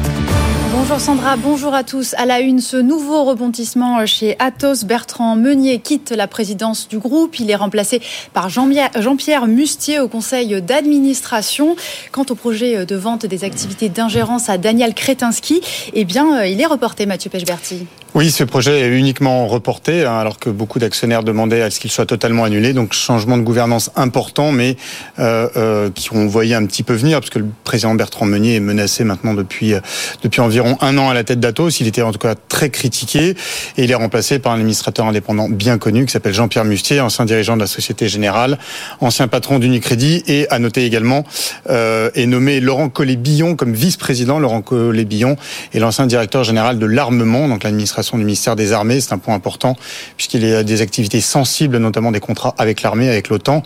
[0.72, 2.14] Bonjour Sandra, bonjour à tous.
[2.14, 4.86] À la une, ce nouveau rebondissement chez Athos.
[4.86, 7.38] Bertrand Meunier quitte la présidence du groupe.
[7.40, 8.00] Il est remplacé
[8.32, 11.76] par Jean-Pierre Mustier au conseil d'administration.
[12.10, 15.60] Quant au projet de vente des activités d'ingérence à Daniel Kretinsky,
[15.92, 17.86] eh bien, il est reporté, Mathieu Pechberti.
[18.16, 21.90] Oui, ce projet est uniquement reporté, hein, alors que beaucoup d'actionnaires demandaient à ce qu'il
[21.90, 22.72] soit totalement annulé.
[22.72, 24.78] Donc, changement de gouvernance important, mais
[25.18, 28.56] euh, euh, qui ont voyé un petit peu venir, parce que le président Bertrand Meunier
[28.56, 29.80] est menacé maintenant depuis euh,
[30.22, 31.78] depuis environ un an à la tête d'Atos.
[31.80, 33.36] Il était en tout cas très critiqué,
[33.76, 37.26] et il est remplacé par un administrateur indépendant bien connu qui s'appelle Jean-Pierre Mustier, ancien
[37.26, 38.58] dirigeant de la Société Générale,
[39.02, 41.24] ancien patron d'Unicredit, et à noter également
[41.68, 44.38] euh, est nommé Laurent Collet-Billon comme vice-président.
[44.38, 45.36] Laurent Collet-Billon
[45.74, 49.00] est l'ancien directeur général de l'armement, donc l'administration du ministère des Armées.
[49.00, 49.76] C'est un point important
[50.16, 53.62] puisqu'il y a des activités sensibles, notamment des contrats avec l'armée, avec l'OTAN,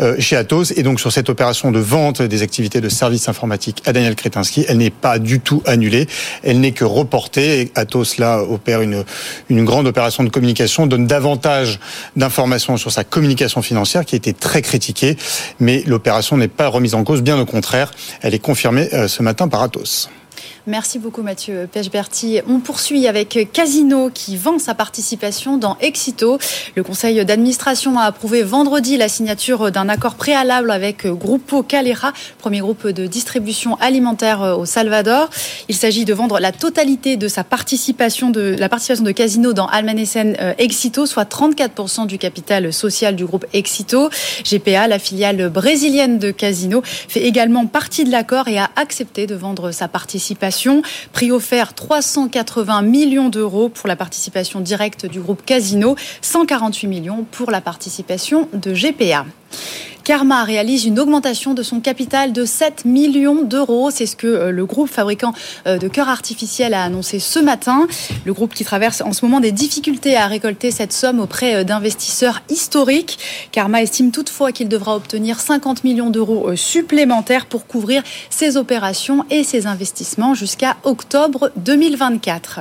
[0.00, 0.72] euh, chez Atos.
[0.76, 4.64] Et donc sur cette opération de vente des activités de services informatiques à Daniel Kretinsky,
[4.68, 6.06] elle n'est pas du tout annulée.
[6.44, 7.62] Elle n'est que reportée.
[7.62, 9.04] Et Atos là opère une
[9.48, 11.80] une grande opération de communication, donne davantage
[12.16, 15.16] d'informations sur sa communication financière qui a été très critiquée.
[15.58, 19.22] Mais l'opération n'est pas remise en cause, bien au contraire, elle est confirmée euh, ce
[19.22, 20.08] matin par Atos.
[20.66, 22.40] Merci beaucoup Mathieu Pechberti.
[22.46, 26.38] On poursuit avec Casino qui vend sa participation dans Exito.
[26.76, 32.60] Le conseil d'administration a approuvé vendredi la signature d'un accord préalable avec Grupo Calera, premier
[32.60, 35.30] groupe de distribution alimentaire au Salvador.
[35.70, 39.66] Il s'agit de vendre la totalité de sa participation de la participation de Casino dans
[39.66, 44.10] Almanesen euh, Exito, soit 34% du capital social du groupe Exito.
[44.44, 49.34] GPA, la filiale brésilienne de Casino, fait également partie de l'accord et a accepté de
[49.34, 50.49] vendre sa participation
[51.12, 57.50] Prix offert 380 millions d'euros pour la participation directe du groupe Casino, 148 millions pour
[57.50, 59.26] la participation de GPA.
[60.04, 63.90] Karma réalise une augmentation de son capital de 7 millions d'euros.
[63.90, 65.32] C'est ce que euh, le groupe fabricant
[65.66, 67.86] euh, de cœurs artificiels a annoncé ce matin.
[68.24, 71.64] Le groupe qui traverse en ce moment des difficultés à récolter cette somme auprès euh,
[71.64, 73.18] d'investisseurs historiques.
[73.52, 79.44] Karma estime toutefois qu'il devra obtenir 50 millions d'euros supplémentaires pour couvrir ses opérations et
[79.44, 82.60] ses investissements jusqu'à octobre 2024.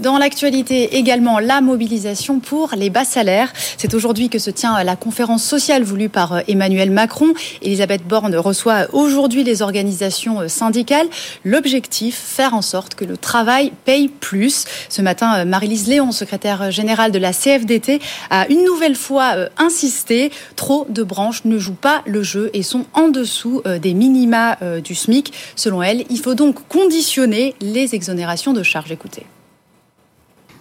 [0.00, 3.52] Dans l'actualité également, la mobilisation pour les bas salaires.
[3.76, 7.34] C'est aujourd'hui que se tient la conférence sociale voulue par euh, Emmanuel Macron.
[7.60, 11.06] Elisabeth Borne reçoit aujourd'hui les organisations euh, syndicales.
[11.44, 14.64] L'objectif, faire en sorte que le travail paye plus.
[14.88, 20.32] Ce matin, euh, Marie-Lise Léon, secrétaire générale de la CFDT, a une nouvelle fois insisté.
[20.56, 24.94] Trop de branches ne jouent pas le jeu et sont en dessous des minima du
[24.94, 25.32] SMIC.
[25.56, 28.92] Selon elle, il faut donc conditionner les exonérations de charges.
[28.92, 29.26] Écoutez.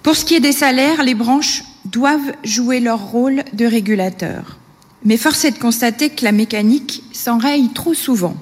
[0.03, 4.57] Pour ce qui est des salaires, les branches doivent jouer leur rôle de régulateur.
[5.03, 8.35] Mais force est de constater que la mécanique s'enraye trop souvent.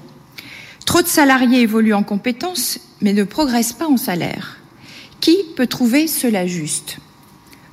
[0.85, 4.57] Trop de salariés évoluent en compétences, mais ne progressent pas en salaire.
[5.19, 6.97] Qui peut trouver cela juste?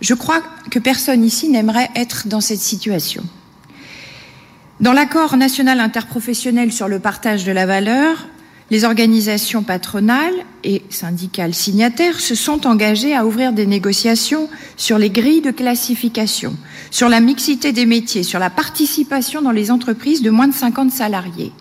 [0.00, 3.22] Je crois que personne ici n'aimerait être dans cette situation.
[4.80, 8.26] Dans l'accord national interprofessionnel sur le partage de la valeur,
[8.70, 15.10] les organisations patronales et syndicales signataires se sont engagées à ouvrir des négociations sur les
[15.10, 16.56] grilles de classification,
[16.90, 20.90] sur la mixité des métiers, sur la participation dans les entreprises de moins de 50
[20.90, 21.52] salariés.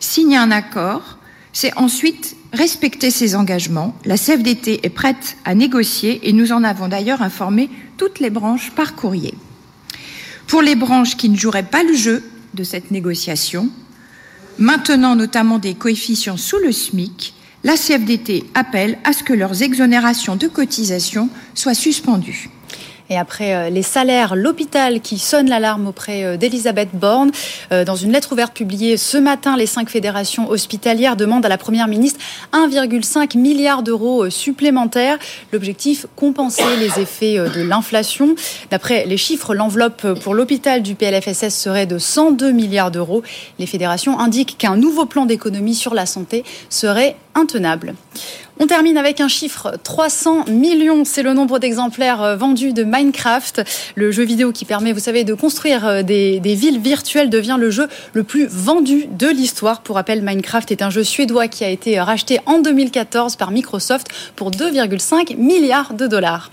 [0.00, 1.18] Signer un accord,
[1.52, 3.94] c'est ensuite respecter ces engagements.
[4.04, 8.72] La CFDT est prête à négocier et nous en avons d'ailleurs informé toutes les branches
[8.72, 9.34] par courrier.
[10.48, 12.24] Pour les branches qui ne joueraient pas le jeu
[12.54, 13.70] de cette négociation,
[14.58, 17.34] maintenant notamment des coefficients sous le SMIC,
[17.64, 22.50] la CFDT appelle à ce que leurs exonérations de cotisation soient suspendues.
[23.12, 27.30] Et après euh, les salaires, l'hôpital qui sonne l'alarme auprès euh, d'Elisabeth Borne.
[27.70, 31.58] Euh, dans une lettre ouverte publiée ce matin, les cinq fédérations hospitalières demandent à la
[31.58, 32.18] Première ministre
[32.54, 35.18] 1,5 milliard d'euros supplémentaires.
[35.52, 38.34] L'objectif, compenser les effets de l'inflation.
[38.70, 43.22] D'après les chiffres, l'enveloppe pour l'hôpital du PLFSS serait de 102 milliards d'euros.
[43.58, 47.94] Les fédérations indiquent qu'un nouveau plan d'économie sur la santé serait intenable.
[48.62, 53.62] On termine avec un chiffre 300 millions, c'est le nombre d'exemplaires euh, vendus de Minecraft,
[53.96, 57.56] le jeu vidéo qui permet, vous savez, de construire euh, des, des, villes virtuelles devient
[57.58, 59.80] le jeu le plus vendu de l'histoire.
[59.80, 64.06] Pour rappel, Minecraft est un jeu suédois qui a été racheté en 2014 par Microsoft
[64.36, 66.52] pour 2,5 milliards de dollars.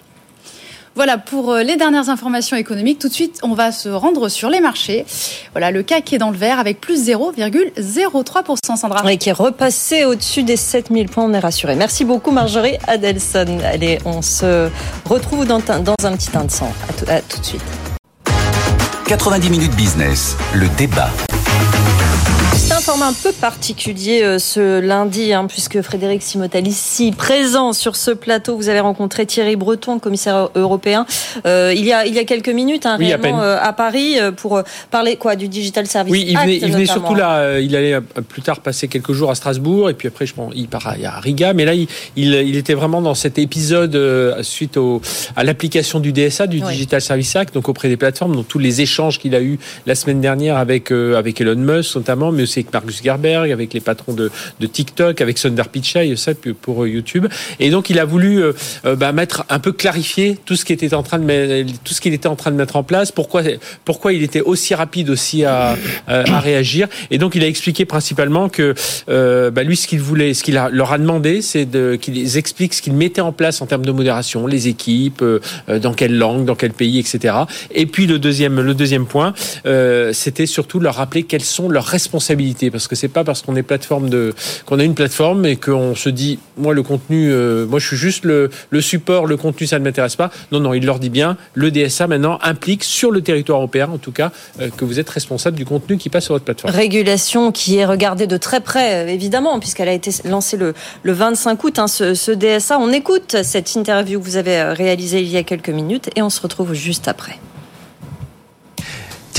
[0.95, 2.99] Voilà pour euh, les dernières informations économiques.
[2.99, 5.05] Tout de suite, on va se rendre sur les marchés.
[5.51, 9.11] Voilà, le CAC est dans le vert avec plus 0,03%, Sandra.
[9.11, 11.75] Et qui est repassé au-dessus des 7000 points, on est rassuré.
[11.75, 13.59] Merci beaucoup, Marjorie Adelson.
[13.63, 14.69] Allez, on se
[15.05, 16.71] retrouve dans, dans un petit instant.
[16.89, 17.63] À tout, à tout de suite.
[19.07, 21.09] 90 minutes business, le débat
[22.89, 28.09] format un peu particulier euh, ce lundi, hein, puisque Frédéric Simotal ici, présent sur ce
[28.09, 31.05] plateau, vous avez rencontré Thierry Breton, commissaire européen,
[31.45, 34.63] euh, il, y a, il y a quelques minutes, hein, réellement, euh, à, Paris, pour
[34.89, 38.41] parler quoi du Digital Service Oui, il venait, il venait surtout là, il allait plus
[38.41, 41.53] tard passer quelques jours à Strasbourg, et puis après, je pense, il part à Riga,
[41.53, 43.95] mais là, il, il, était vraiment dans cet épisode
[44.41, 44.99] suite au,
[45.35, 48.81] à l'application du DSA, du Digital Service Act, donc auprès des plateformes, donc tous les
[48.81, 52.71] échanges qu'il a eu la semaine dernière avec, avec Elon Musk notamment, mais aussi avec
[53.51, 54.31] Avec les patrons de,
[54.65, 57.27] TikTok, avec Sundar Pichai, ça pour euh, YouTube.
[57.59, 58.53] Et donc il a voulu euh,
[58.85, 62.01] euh, bah, mettre un peu clarifier tout ce qui était en train de tout ce
[62.01, 63.11] qu'il était en train de mettre en place.
[63.11, 63.43] Pourquoi
[63.85, 65.75] pourquoi il était aussi rapide aussi à,
[66.07, 66.87] à réagir.
[67.11, 68.73] Et donc il a expliqué principalement que
[69.07, 72.81] bah, lui ce qu'il voulait, ce qu'il leur a demandé, c'est de qu'ils expliquent ce
[72.81, 75.23] qu'ils mettaient en place en termes de modération, les équipes,
[75.67, 77.35] dans quelle langue, dans quel pays, etc.
[77.73, 79.33] Et puis le deuxième le deuxième point,
[80.11, 83.63] c'était surtout leur rappeler quelles sont leurs responsabilités parce que c'est pas parce qu'on est
[83.63, 84.33] plateforme de
[84.65, 87.97] qu'on a une plateforme et qu'on se dit moi le contenu euh, moi je suis
[87.97, 88.49] juste le,
[88.81, 90.31] support le contenu ça ne m'intéresse pas.
[90.51, 93.97] Non non il leur dit bien le DSA maintenant implique sur le territoire européen en
[93.97, 96.73] tout cas euh, que vous êtes responsable du contenu qui passe sur votre plateforme.
[96.73, 101.13] Régulation qui est regardée de très près euh, évidemment puisqu'elle a été lancée le, le
[101.13, 105.29] 25 août hein, ce, ce DSA on écoute cette interview que vous avez réalisée il
[105.29, 107.39] y a quelques minutes et on se retrouve juste après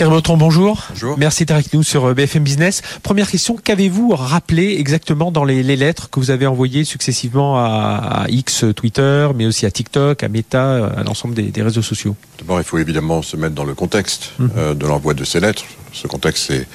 [0.00, 0.86] Thierry bonjour.
[0.88, 1.18] Bonjour.
[1.18, 2.80] Merci d'être avec nous sur euh, BFM Business.
[3.02, 8.64] Première question, qu'avez-vous rappelé exactement dans les, lettres que vous avez envoyées successivement à, X,
[8.74, 12.16] Twitter, mais aussi à TikTok, à Meta, à l'ensemble des, réseaux sociaux?
[12.38, 14.50] D'abord, il faut évidemment se mettre dans le contexte mhm.
[14.56, 15.64] euh, de l'envoi de ces lettres.
[15.92, 16.66] Ce contexte, c'est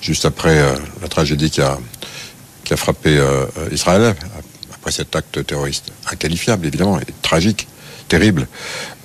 [0.00, 1.76] juste après euh, la tragédie qui a,
[2.64, 3.22] qui a frappé
[3.72, 4.14] Israël,
[4.72, 7.68] après cet acte terroriste inqualifiable, évidemment, et tragique,
[8.08, 8.48] terrible.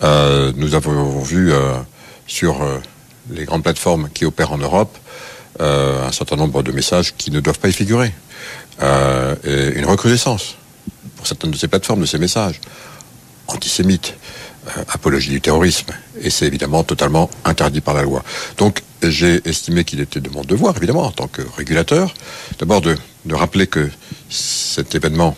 [0.01, 1.51] nous avons vu
[2.25, 2.61] sur
[3.31, 4.97] les grandes plateformes qui opèrent en Europe
[5.61, 8.13] euh, un certain nombre de messages qui ne doivent pas y figurer.
[8.81, 9.35] Euh,
[9.75, 10.55] une recrudescence
[11.17, 12.61] pour certaines de ces plateformes, de ces messages
[13.47, 14.13] antisémites,
[14.67, 18.23] euh, apologie du terrorisme, et c'est évidemment totalement interdit par la loi.
[18.57, 22.13] Donc j'ai estimé qu'il était de mon devoir, évidemment, en tant que régulateur,
[22.59, 22.95] d'abord de,
[23.31, 23.89] rappeler que
[24.29, 25.37] cet événement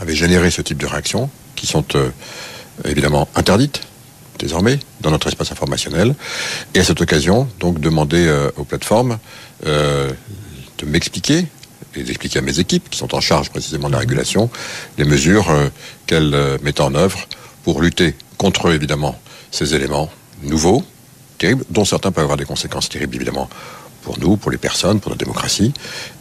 [0.00, 1.84] avait généré ce type de réactions, qui sont
[2.84, 3.82] évidemment interdites
[4.38, 6.14] désormais dans notre espace informationnel.
[6.74, 9.18] Et à cette occasion, donc demander euh, aux plateformes
[9.66, 10.10] euh,
[10.78, 11.46] de m'expliquer
[11.94, 14.50] et d'expliquer à mes équipes qui sont en charge précisément de la régulation
[14.98, 15.68] les mesures euh,
[16.06, 17.26] qu'elles mettent en œuvre
[17.64, 19.18] pour lutter contre évidemment
[19.50, 20.10] ces éléments
[20.42, 20.84] nouveaux,
[21.38, 23.48] terribles, dont certains peuvent avoir des conséquences terribles évidemment
[24.02, 25.72] pour nous, pour les personnes, pour notre démocratie,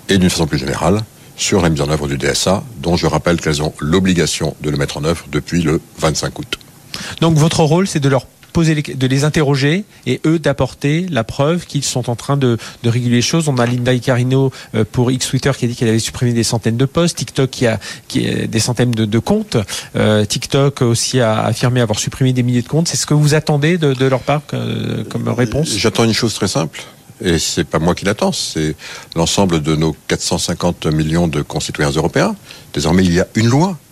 [0.09, 1.03] et d'une façon plus générale
[1.37, 4.77] sur la mise en œuvre du DSA, dont je rappelle qu'elles ont l'obligation de le
[4.77, 6.57] mettre en œuvre depuis le 25 août.
[7.21, 8.25] Donc votre rôle, c'est de leur
[8.55, 13.17] poser de les interroger et eux d'apporter la preuve qu'ils sont en train de, réguler
[13.17, 13.49] les choses.
[13.49, 16.45] On a Linda Icarino euh, pour X Twitter qui a dit qu'elle avait supprimé des
[16.45, 19.57] centaines de posts, TikTok qui a, qui a des centaines de, comptes,
[19.97, 22.87] euh, TikTok aussi a affirmé avoir supprimé des milliers de comptes.
[22.87, 25.75] C'est ce que vous attendez de, leur part comme réponse?
[25.75, 26.81] J'attends une chose très simple.
[27.21, 28.75] Et c'est pas moi qui l'attends, c'est
[29.15, 32.35] l'ensemble de nos 450 millions de concitoyens européens.
[32.73, 33.84] Désormais, il y a une loi euh,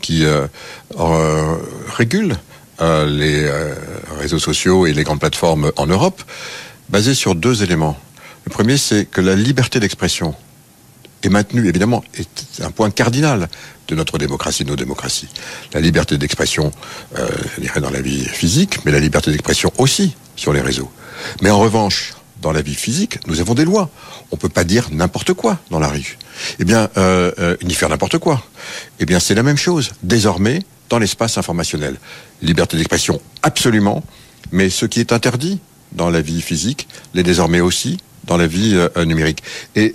[0.00, 0.46] qui euh,
[0.98, 1.56] euh,
[1.96, 2.36] régule
[2.80, 3.48] les
[4.18, 6.22] réseaux sociaux et les grandes plateformes en Europe,
[6.88, 7.96] basée sur deux éléments.
[8.44, 10.34] Le premier, c'est que la liberté d'expression
[11.22, 13.48] est maintenue, évidemment, est un point cardinal
[13.88, 15.28] de notre démocratie, de nos démocraties.
[15.72, 16.72] La liberté d'expression,
[17.16, 20.90] euh, je dirais dans la vie physique, mais la liberté d'expression aussi sur les réseaux.
[21.42, 22.14] Mais en revanche,
[22.44, 23.88] dans la vie physique, nous avons des lois.
[24.30, 26.18] On ne peut pas dire n'importe quoi dans la rue.
[26.58, 28.44] Eh bien, euh, euh, ni faire n'importe quoi.
[29.00, 29.92] Eh bien, c'est la même chose.
[30.02, 31.96] Désormais, dans l'espace informationnel.
[32.42, 34.04] Liberté d'expression, absolument.
[34.52, 35.58] Mais ce qui est interdit
[35.92, 39.42] dans la vie physique l'est désormais aussi dans la vie euh, numérique.
[39.74, 39.94] Et,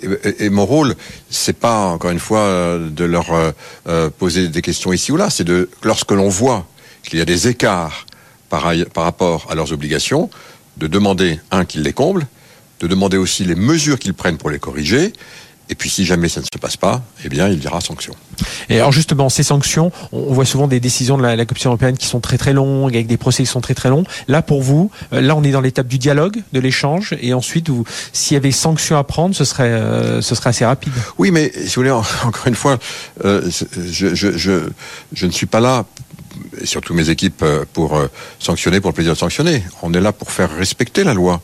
[0.50, 0.96] mon rôle,
[1.30, 3.54] c'est pas encore une fois de leur
[4.18, 6.66] poser des questions ici ou là, c'est de lorsque l'on voit
[7.04, 8.06] qu'il y a des écarts
[8.48, 10.30] par, par rapport à leurs obligations,
[10.78, 12.26] de demander un qu'ils les comble,
[12.80, 15.12] de demander aussi les mesures qu'ils prennent pour les corriger.
[15.70, 18.12] Et puis si jamais ça ne se passe pas, eh bien il y aura sanction.
[18.68, 22.06] Et alors justement, ces sanctions, on voit souvent des décisions de la, Commission européenne qui
[22.06, 24.02] sont très très longues, avec des procès qui sont très très longs.
[24.26, 27.70] Là pour vous, euh, là on est dans l'étape du dialogue, de l'échange, et ensuite,
[28.12, 30.92] s'il y avait sanctions à prendre, ce serait, euh, ce serait assez rapide.
[31.18, 31.90] Oui, mais si vous voulez,
[32.24, 32.76] encore une fois,
[33.24, 34.70] euh, je, je, je,
[35.12, 35.84] je ne suis pas là
[36.60, 38.00] et surtout mes équipes pour
[38.38, 39.62] sanctionner pour le plaisir de sanctionner.
[39.82, 41.40] On est là pour faire respecter la loi.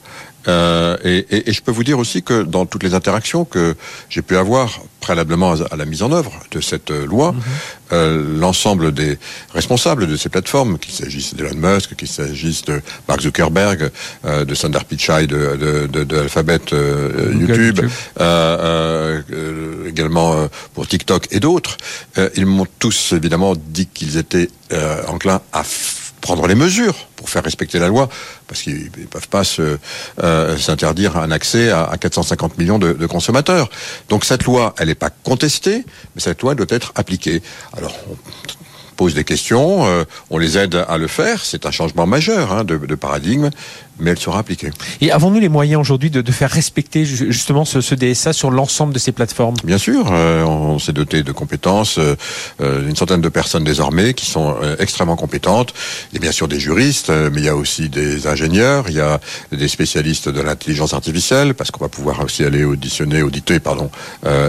[0.49, 3.75] Euh, et, et, je peux vous dire aussi que dans toutes les interactions que
[4.09, 7.41] j'ai pu avoir préalablement à la mise en œuvre de cette loi, mhm.
[7.93, 9.19] euh, l'ensemble des
[9.53, 13.91] responsables de ces plateformes, qu'il s'agisse d'Elon Musk, qu'il s'agisse de Mark Zuckerberg,
[14.25, 16.61] euh, de Sundar Pichai, de, de, de, Alphabet,
[17.33, 17.81] YouTube,
[19.87, 21.77] également pour TikTok et d'autres,
[22.37, 24.51] ils m'ont tous évidemment dit qu'ils étaient
[25.09, 25.63] enclins à
[26.21, 28.09] prendre les mesures pour faire respecter la loi,
[28.47, 33.69] parce qu'ils ne peuvent pas euh, s'interdire un accès à, 450 millions de, consommateurs.
[34.09, 37.43] Donc cette loi, elle n'est pas contestée, mais cette loi doit être appliquée.
[37.77, 38.17] Alors, on
[38.97, 41.45] pose des questions, euh, on les aide à le faire.
[41.45, 43.51] C'est un changement majeur hein, de, paradigme,
[43.99, 44.71] mais elle sera appliquée.
[45.01, 48.93] Et avons-nous les moyens aujourd'hui de, de, faire respecter justement ce, ce DSA sur l'ensemble
[48.93, 49.55] de ces plateformes?
[49.65, 52.17] Bien sûr, euh, on s'est doté de compétences, euh,
[52.61, 55.73] une centaine de personnes désormais qui sont extrêmement compétentes.
[56.13, 58.97] Il y a bien sûr des juristes, mais il y a aussi des ingénieurs, il
[58.97, 59.21] y a
[59.53, 63.91] des spécialistes de l'intelligence artificielle, parce qu'on va pouvoir aussi aller auditionner, auditer, pardon,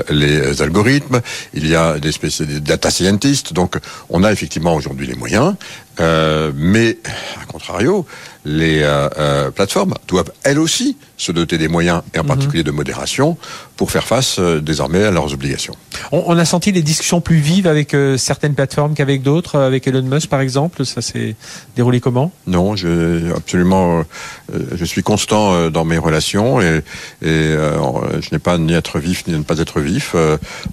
[0.10, 1.22] les algorithmes.
[1.54, 3.54] Il y a des spécialistes, data scientists.
[3.54, 3.78] Donc,
[4.10, 5.56] on a effectivement aujourd'hui les moyens,
[6.00, 6.98] euh, mais
[7.42, 8.06] à contrario,
[8.46, 12.28] les euh, euh, plateformes doivent elles aussi se doter des moyens, et en mhm.
[12.28, 13.38] particulier de modération,
[13.76, 15.74] pour faire face désormais à leurs obligations.
[16.12, 20.30] On, a senti les discussions plus vives avec certaines plateformes qu'avec d'autres, avec Elon Musk
[20.30, 20.86] par exemple.
[20.86, 21.36] Ça s'est
[21.76, 22.32] déroulé comment?
[22.46, 24.04] Non, je, absolument.
[24.52, 26.82] je suis constant dans mes relations et,
[27.24, 30.16] et je n'ai pas ni être vif ni ne pas être vif.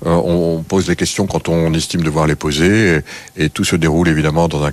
[0.05, 3.03] on, pose les questions quand on estime devoir les poser
[3.37, 4.73] et, et tout se déroule évidemment dans un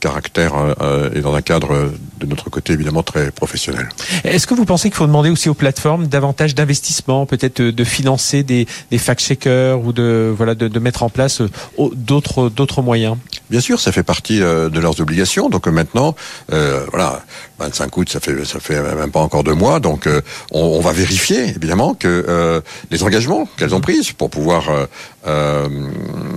[0.00, 3.88] caractère euh, euh, et dans un cadre de notre côté évidemment très professionnel.
[4.24, 8.42] Est-ce que vous pensez qu'il faut demander aussi aux plateformes davantage d'investissement, peut-être de financer
[8.42, 11.48] des, fact-checkers ou de voilà de, mettre en place euh,
[11.94, 13.16] d'autres d'autres moyens?
[13.50, 15.48] Bien sûr, ça fait partie de leurs obligations.
[15.48, 16.14] Donc maintenant,
[16.52, 17.22] euh, voilà,
[17.58, 19.80] 25 août, ça fait ça fait même pas encore deux mois.
[19.80, 20.08] Donc
[20.52, 24.70] on, on, va vérifier évidemment que euh, les engagements qu'elles ont pris pour pouvoir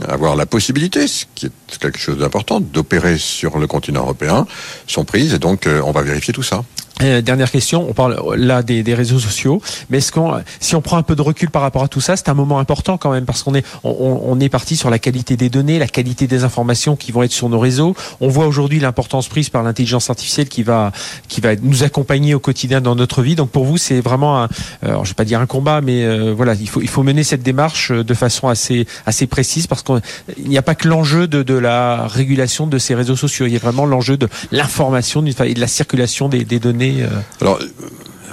[0.08, 4.46] avoir la possibilité, ce qui est quelque chose d'important, d'opérer sur le continent européen
[4.88, 6.64] sont prises et donc euh, on va vérifier tout ça.
[7.04, 10.98] Euh, dernière question, on parle là des, réseaux sociaux, mais est-ce qu'on, si on prend
[10.98, 13.26] un peu de recul par rapport à tout ça, c'est un moment important quand même
[13.26, 16.96] parce qu'on est, on, est parti sur la qualité des données, la qualité des informations
[16.96, 17.96] qui vont être sur nos réseaux.
[18.20, 20.92] On voit aujourd'hui l'importance prise par l'intelligence artificielle qui va,
[21.28, 23.36] qui va nous accompagner au quotidien dans notre vie.
[23.36, 24.50] Donc pour vous, c'est vraiment, un,
[24.82, 27.24] alors je vais pas dire un combat, mais euh, voilà, il faut, il faut mener
[27.24, 30.02] cette démarche de façon assez, assez précise parce qu'il
[30.46, 33.56] n'y a pas que l'enjeu de, de la régulation de ces réseaux sociaux, il y
[33.56, 37.08] a vraiment l'enjeu de l'information et de la circulation des, des données euh,
[37.40, 37.66] Alors, euh,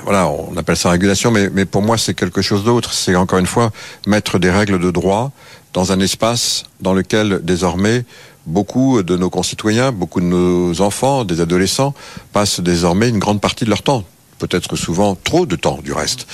[0.04, 2.92] voilà, on appelle ça régulation, mais, mais pour moi c'est quelque chose d'autre.
[2.92, 3.70] C'est encore une fois
[4.06, 5.32] mettre des règles de droit
[5.74, 8.04] dans un espace dans lequel désormais
[8.46, 11.94] beaucoup de nos concitoyens, beaucoup de nos enfants, des adolescents
[12.32, 14.04] passent désormais une grande partie de leur temps
[14.38, 16.26] peut-être souvent trop de temps du reste.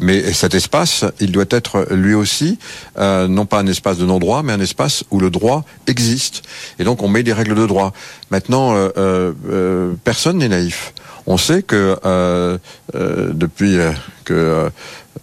[0.00, 2.58] Mais cet espace, il doit être lui aussi,
[2.98, 6.42] euh, non pas un espace de non-droit, mais un espace où le droit existe.
[6.78, 7.92] Et donc on met des règles de droit.
[8.30, 10.92] Maintenant, euh, personne n'est naïf.
[11.26, 12.58] On sait que euh,
[12.94, 13.92] euh, depuis euh,
[14.24, 14.70] que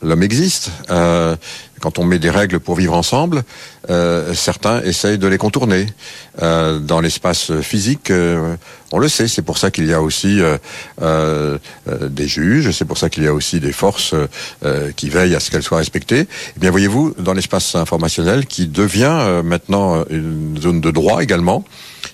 [0.01, 0.71] l'homme existe,
[1.79, 3.43] quand on met des règles pour vivre ensemble,
[4.33, 5.87] certains essayent de les contourner.
[6.39, 8.11] dans l'espace physique,
[8.91, 10.39] on le sait, c'est pour ça qu'il y a aussi
[11.01, 14.15] des juges, c'est pour ça qu'il y a aussi des forces
[14.95, 16.27] qui veillent à ce qu'elles soient respectées.
[16.55, 21.65] Eh bien, voyez-vous, dans l'espace informationnel, qui devient maintenant une zone de droit également,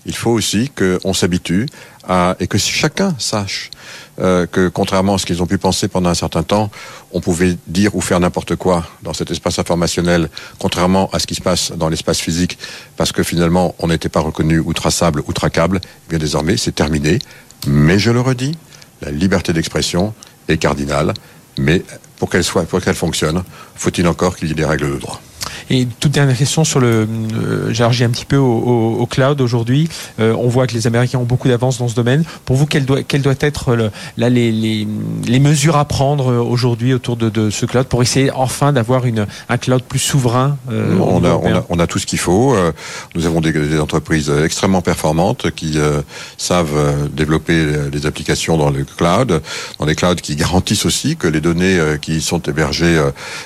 [0.05, 1.67] il faut aussi qu'on s'habitue
[2.07, 3.71] à, et que chacun sache
[4.19, 6.71] euh, que contrairement à ce qu'ils ont pu penser pendant un certain temps,
[7.11, 10.29] on pouvait dire ou faire n'importe quoi dans cet espace informationnel,
[10.59, 12.57] contrairement à ce qui se passe dans l'espace physique,
[12.97, 16.73] parce que finalement on n'était pas reconnu ou traçable ou traquable, eh bien désormais c'est
[16.75, 17.19] terminé.
[17.67, 18.57] Mais je le redis,
[19.01, 20.13] la liberté d'expression
[20.47, 21.13] est cardinale,
[21.57, 21.83] mais
[22.17, 23.43] pour qu'elle soit, pour qu'elle fonctionne,
[23.75, 25.21] faut-il encore qu'il y ait des règles de droit.
[25.69, 29.89] Et toute dernière question sur le, euh, un petit peu au, au, cloud aujourd'hui.
[30.19, 32.23] Euh, on voit que les Américains ont beaucoup d'avance dans ce domaine.
[32.45, 34.87] Pour vous, quelle doit, quelle doit être le, là les, les,
[35.27, 39.27] les, mesures à prendre aujourd'hui autour de, de, ce cloud pour essayer enfin d'avoir une
[39.49, 42.55] un cloud plus souverain euh, on, a, on, a, on, a, tout ce qu'il faut.
[42.55, 42.71] Euh,
[43.15, 46.01] nous avons des, des, entreprises extrêmement performantes qui euh,
[46.37, 49.41] savent développer des applications dans le cloud,
[49.79, 53.01] dans des clouds qui garantissent aussi que les données qui sont hébergées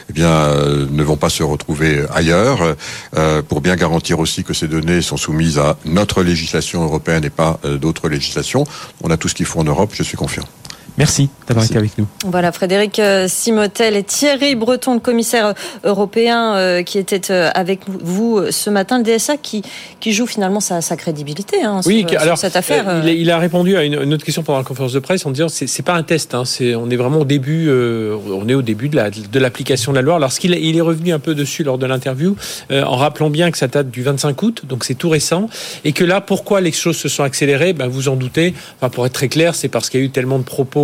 [0.09, 0.49] eh bien,
[0.89, 2.75] ne vont pas se retrouver ailleurs,
[3.17, 7.29] euh, pour bien garantir aussi que ces données sont soumises à notre législation européenne et
[7.29, 8.63] pas euh, d'autres législations.
[9.01, 10.45] On a tout ce qu'il faut en Europe, je suis confiant.
[10.97, 12.07] Merci d'avoir été avec nous.
[12.25, 17.81] Voilà, Frédéric euh, Simotel et Thierry Breton, le commissaire européen euh, qui était euh, avec
[17.87, 19.63] vous ce matin, le DSA qui,
[19.99, 23.01] qui joue finalement sa, sa crédibilité hein, oui, sur, alors, cette affaire.
[23.03, 25.49] Il, il, a répondu à une, autre question pendant la conférence de presse en disant
[25.49, 28.61] c'est, c'est pas un test, hein, c'est, on est vraiment au début, on est au
[28.61, 30.15] début de, la, de l'application de la loi.
[30.15, 32.35] Alors, ce qu'il il est revenu un peu dessus lors de l'interview
[32.71, 35.49] en rappelant bien que ça date du 25 août, donc c'est tout récent,
[35.85, 39.05] et que là, pourquoi les choses se sont accélérées ben, Vous en doutez, enfin, pour
[39.05, 40.78] être très clair, c'est parce qu'il y a eu tellement de propos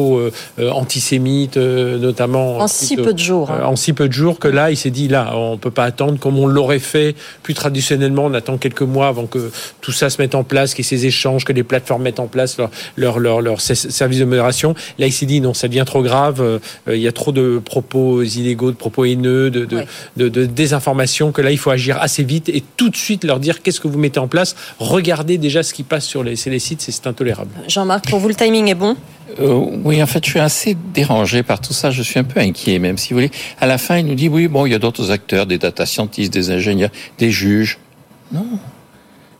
[0.59, 2.57] antisémites, notamment.
[2.59, 3.51] En si peu de jours.
[3.51, 3.63] Hein.
[3.65, 6.19] En si peu de jours que là, il s'est dit, là, on peut pas attendre
[6.19, 8.25] comme on l'aurait fait plus traditionnellement.
[8.25, 10.97] On attend quelques mois avant que tout ça se mette en place, qu'il y ait
[10.97, 14.73] ces échanges, que les plateformes mettent en place leur, leur, leur, leur service de modération.
[14.99, 16.59] Là, il s'est dit, non, ça devient trop grave.
[16.87, 19.83] il y a trop de propos illégaux, de propos haineux, de, de,
[20.17, 23.39] de, de désinformation, que là, il faut agir assez vite et tout de suite leur
[23.39, 24.55] dire qu'est-ce que vous mettez en place.
[24.79, 27.51] Regardez déjà ce qui passe sur les, les sites, c'est intolérable.
[27.67, 28.95] Jean-Marc, pour vous, le timing est bon?
[29.39, 31.91] Euh, oui, en fait, je suis assez dérangé par tout ça.
[31.91, 33.31] Je suis un peu inquiet, même si vous voulez.
[33.59, 35.85] À la fin, il nous dit oui, bon, il y a d'autres acteurs, des data
[35.85, 37.79] scientists, des ingénieurs, des juges.
[38.31, 38.45] Non,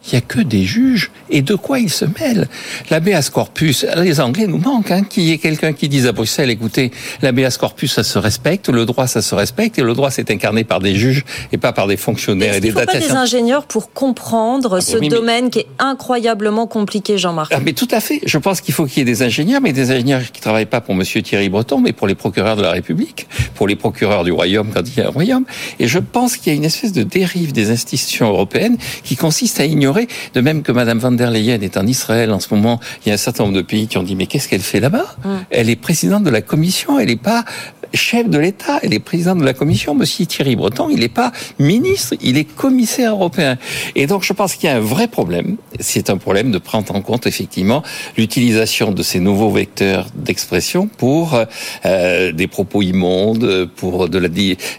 [0.07, 1.11] il n'y a que des juges.
[1.29, 2.47] Et de quoi ils se mêlent?
[2.89, 6.49] L'habeas corpus, les Anglais nous manquent, hein, qu'il y ait quelqu'un qui dise à Bruxelles,
[6.49, 6.91] écoutez,
[7.21, 10.63] l'habeas corpus, ça se respecte, le droit, ça se respecte, et le droit, c'est incarné
[10.63, 13.19] par des juges et pas par des fonctionnaires et des data Il faut pas des
[13.19, 17.51] ingénieurs pour comprendre ah, ce domaine qui est incroyablement compliqué, Jean-Marc?
[17.53, 18.21] Ah, mais tout à fait.
[18.25, 20.81] Je pense qu'il faut qu'il y ait des ingénieurs, mais des ingénieurs qui travaillent pas
[20.81, 24.31] pour Monsieur Thierry Breton, mais pour les procureurs de la République, pour les procureurs du
[24.31, 25.45] royaume quand il y a un royaume.
[25.79, 29.59] Et je pense qu'il y a une espèce de dérive des institutions européennes qui consiste
[29.59, 29.94] à ignorer
[30.33, 33.11] de même que Madame van der Leyen est en Israël en ce moment, il y
[33.11, 35.15] a un certain nombre de pays qui ont dit mais qu'est-ce qu'elle fait là-bas?
[35.23, 35.29] Mm.
[35.49, 37.45] Elle est présidente de la Commission, elle n'est pas
[37.93, 39.95] chef de l'État, elle est présidente de la Commission.
[39.95, 43.57] Monsieur Thierry Breton, il n'est pas ministre, il est commissaire européen.
[43.95, 45.57] Et donc je pense qu'il y a un vrai problème.
[45.79, 47.83] C'est un problème de prendre en compte effectivement
[48.17, 51.39] l'utilisation de ces nouveaux vecteurs d'expression pour
[51.85, 54.29] euh, des propos immondes, pour de la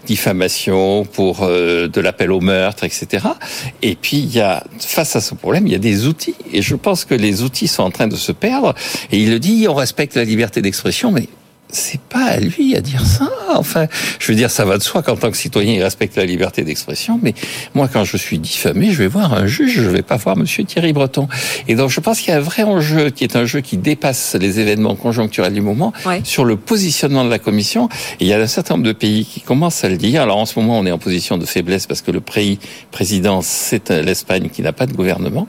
[0.06, 3.26] diffamation, pour euh, de l'appel au meurtre, etc.
[3.82, 6.34] Et puis il y a face à ce problème, il y a des outils.
[6.52, 8.74] Et je pense que les outils sont en train de se perdre.
[9.12, 11.28] Et il le dit, on respecte la liberté d'expression, mais
[11.68, 13.30] c'est pas à lui à dire ça.
[13.54, 13.86] Enfin,
[14.18, 16.62] je veux dire, ça va de soi qu'en tant que citoyen, il respecte la liberté
[16.62, 17.18] d'expression.
[17.22, 17.34] Mais
[17.74, 20.64] moi, quand je suis diffamé, je vais voir un juge, je vais pas voir Monsieur
[20.64, 21.28] Thierry Breton.
[21.68, 23.76] Et donc, je pense qu'il y a un vrai enjeu qui est un jeu qui
[23.76, 25.92] dépasse les événements conjoncturels du moment
[26.24, 27.88] sur le positionnement de la Commission.
[28.20, 30.22] Et il y a un certain nombre de pays qui commencent à le dire.
[30.22, 32.58] Alors, en ce moment, on est en position de faiblesse parce que le pays
[32.90, 35.48] président, c'est l'Espagne qui n'a pas de gouvernement.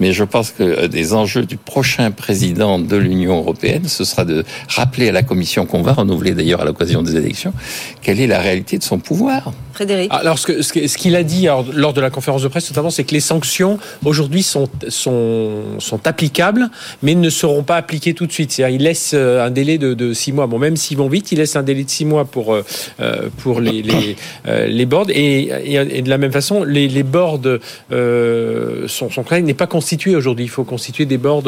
[0.00, 4.24] Mais je pense que euh, des enjeux du prochain président de l'Union européenne, ce sera
[4.24, 7.52] de rappeler à la Commission qu'on va renouveler d'ailleurs à l'occasion des élections,
[8.02, 12.00] quelle est la réalité de son pouvoir Frédéric Alors, ce qu'il a dit lors de
[12.00, 16.68] la conférence de presse, notamment, c'est que les sanctions, aujourd'hui, sont, sont, sont applicables,
[17.02, 18.50] mais ne seront pas appliquées tout de suite.
[18.50, 20.48] C'est-à-dire, il laisse euh, un délai de, de, six mois.
[20.48, 22.64] Bon, même s'ils vont vite, il laisse un délai de six mois pour, euh,
[23.00, 24.16] euh, pour les, les,
[24.66, 25.10] les boards.
[25.10, 27.40] Et, et, de la même façon, les, les boards
[27.92, 30.46] euh, sont, sont n'est pas constitué aujourd'hui.
[30.46, 31.44] Il faut constituer des boards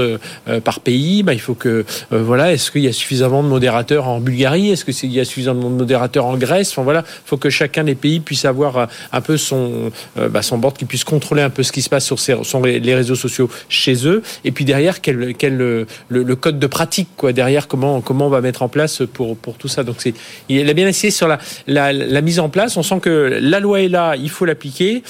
[0.64, 1.22] par pays.
[1.22, 4.84] Ben, il faut que, voilà, est-ce qu'il y a suffisamment de modérateurs en Bulgarie Est-ce
[4.84, 6.70] qu'il y a suffisamment de modérateurs en Grèce?
[6.72, 10.28] Enfin, voilà, il faut que chacun des pays puisse avoir euh, un peu son, euh,
[10.28, 12.94] bah, son board, qui puisse contrôler un peu ce qui se passe sur, sur les
[12.94, 14.22] réseaux sociaux chez eux.
[14.44, 17.32] Et puis derrière, quel, quel le, code de pratique, quoi.
[17.32, 19.84] Derrière, comment, comment on va mettre en place pour, pour tout ça?
[19.84, 20.14] Donc, c'est,
[20.48, 22.76] il a bien essayé sur la, la mise en place.
[22.76, 25.02] On sent que la loi est là, il faut l'appliquer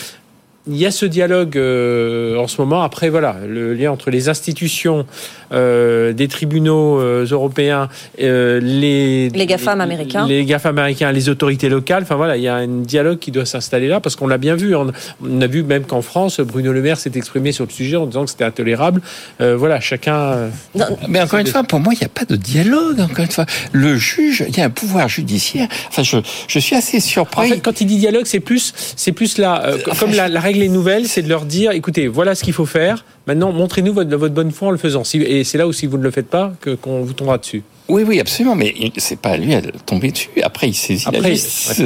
[0.71, 2.83] il y a ce dialogue euh, en ce moment.
[2.83, 5.07] Après, voilà, le lien entre les institutions
[5.53, 7.89] euh, des tribunaux euh, européens,
[8.21, 12.05] euh, les les GAFAM américains, les GAFAM américains, les autorités locales.
[12.05, 14.55] Enfin voilà, il y a un dialogue qui doit s'installer là parce qu'on l'a bien
[14.55, 14.77] vu.
[14.77, 14.93] On,
[15.41, 18.25] a vu même qu'en France, Bruno Le Maire s'est exprimé sur le sujet en disant
[18.25, 19.03] que c'était intolérable.
[19.41, 20.51] voilà, chacun.
[21.09, 23.01] mais encore une fois, pour moi, il n'y a pas de dialogue.
[23.01, 25.67] Encore une fois, le juge, il y a un pouvoir judiciaire.
[25.89, 27.47] Enfin, je, je suis assez surpris.
[27.47, 30.60] En fait, quand il dit dialogue, c'est plus c'est plus là, comme la, la règle
[30.63, 33.05] est nouvelle, c'est de leur dire, écoutez, voilà ce qu'il faut faire.
[33.27, 35.03] Maintenant, montrez-nous votre bonne foi en le faisant.
[35.15, 36.53] Et c'est là où, si vous ne le faites pas,
[36.83, 37.63] qu'on vous tombera dessus.
[37.91, 40.29] Oui, oui, absolument, mais c'est pas à lui à tomber dessus.
[40.43, 41.83] Après, il saisit Après, la justice.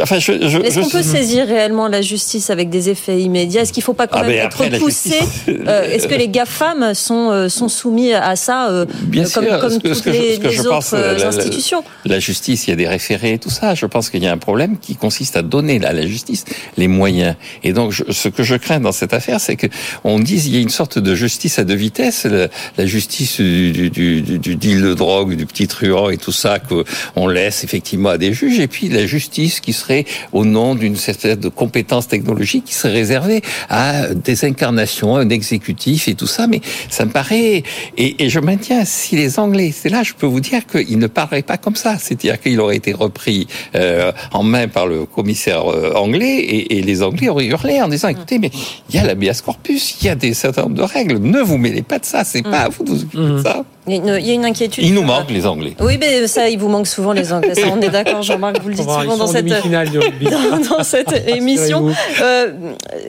[0.00, 3.62] Enfin, Est-ce qu'on peut saisir réellement la justice avec des effets immédiats?
[3.62, 6.94] Est-ce qu'il ne faut pas quand ah, même être poussé euh, Est-ce que les GAFAM
[6.94, 10.92] sont, euh, sont soumis à ça euh, Bien comme, sûr, comme toutes les, autres pense,
[10.94, 11.82] institutions?
[12.04, 13.74] la, justice, il y a des référés et tout ça.
[13.74, 16.44] Je pense qu'il y a un problème qui consiste à donner à la justice
[16.76, 17.36] les moyens.
[17.62, 19.66] Et donc, ce que je crains dans cette affaire, c'est que
[20.04, 22.26] on dise il y a une sorte de justice à deux vitesses.
[22.26, 26.58] La, justice du, du, du, deal de drogue, du du petit truand et tout ça
[26.58, 30.96] qu'on laisse effectivement à des juges, et puis la justice qui serait au nom d'une
[30.96, 36.46] certaine de compétences technologiques qui serait réservée à des incarnations, un exécutif et tout ça.
[36.46, 37.62] Mais ça me paraît,
[37.96, 41.06] et, et je maintiens, si les Anglais, c'est là, je peux vous dire qu'ils ne
[41.06, 41.98] parleraient pas comme ça.
[41.98, 46.82] C'est-à-dire qu'il aurait été repris euh, en main par le commissaire euh, anglais et, et,
[46.82, 48.50] les Anglais auraient hurlé en disant écoutez, mais
[48.88, 51.58] il y a l'habeas corpus, il y a des certain nombre de règles, ne vous
[51.58, 53.64] mêlez pas de ça, c'est pas à vous de vous occuper de ça.
[53.88, 54.84] Il y a une inquiétude.
[54.84, 55.74] Il nous manque les Anglais.
[55.80, 57.54] Oui, mais ça, il vous manque souvent les Anglais.
[57.54, 61.90] Ça, on est d'accord, Jean-Marc, vous le dites souvent dans cette, dans, dans cette émission.
[62.20, 62.52] Euh,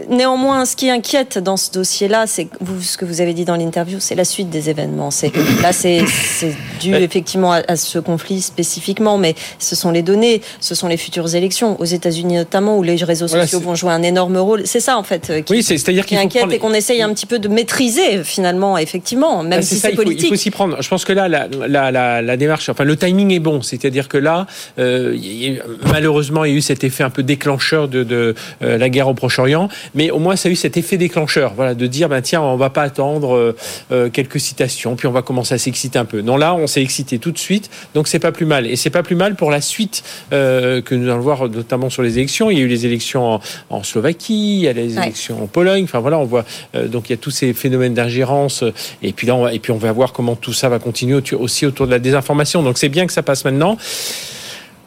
[0.09, 3.55] néanmoins, ce qui inquiète dans ce dossier-là, c'est vous, ce que vous avez dit dans
[3.55, 5.11] l'interview, c'est la suite des événements.
[5.11, 6.03] C'est là, c'est
[6.79, 10.97] dû effectivement à, à, ce conflit spécifiquement, mais ce sont les données, ce sont les
[10.97, 14.61] futures élections aux États-Unis notamment, où les réseaux sociaux vont jouer un énorme rôle.
[14.65, 17.39] C'est ça en fait qui, oui, c'est-à-dire qui inquiète et qu'on essaye un petit peu
[17.39, 20.31] de maîtriser finalement, effectivement, même bah, si c'est politique.
[20.45, 23.39] Il faut Je pense que là, la, la, la, la, démarche, enfin le timing est
[23.39, 24.47] bon, c'est-à-dire que là,
[24.79, 25.15] euh,
[25.91, 29.07] malheureusement, il y a eu cet effet un peu déclencheur de, de euh, la guerre
[29.07, 32.21] au Proche-Orient, mais au moins ça a eu cet effet déclencheur, voilà, de dire ben
[32.21, 33.55] tiens, on va pas attendre
[33.91, 36.21] euh, quelques citations, puis on va commencer à s'exciter un peu.
[36.21, 38.89] Non, là, on s'est excité tout de suite, donc c'est pas plus mal, et c'est
[38.89, 42.49] pas plus mal pour la suite que nous allons voir, notamment sur les élections.
[42.51, 45.43] Il y a eu les élections en, en Slovaquie, il y a les élections ouais.
[45.43, 48.63] en Pologne, enfin voilà, on voit donc il y a tous ces phénomènes d'ingérence,
[49.01, 51.21] et puis là, on va, et puis on va voir comment tout ça va continuer
[51.33, 52.63] aussi autour de la désinformation.
[52.63, 53.77] Donc c'est bien que ça passe maintenant.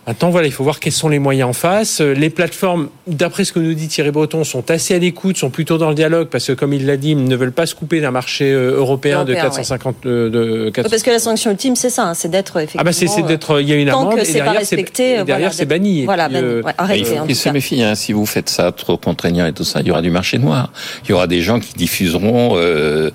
[0.07, 2.01] Maintenant, voilà, il faut voir quels sont les moyens en face.
[2.01, 5.51] Euh, les plateformes, d'après ce que nous dit Thierry Breton, sont assez à l'écoute, sont
[5.51, 7.75] plutôt dans le dialogue, parce que, comme il l'a dit, ils ne veulent pas se
[7.75, 9.97] couper d'un marché euh, européen, européen de 450...
[10.05, 10.11] Ouais.
[10.11, 10.91] Euh, de 400...
[10.91, 12.81] Parce que la sanction ultime, c'est ça, hein, c'est d'être effectivement...
[12.81, 13.61] Ah bah c'est d'être...
[13.61, 16.07] Il y a une amende, et derrière, c'est derrière, c'est banni.
[16.07, 18.73] Voilà, puis, euh, ouais, arrêtez, il faut qu'ils se méfient, hein, si vous faites ça
[18.73, 20.73] trop contraignant et tout ça, il y aura du marché noir.
[21.05, 23.11] Il y aura des gens qui diffuseront euh,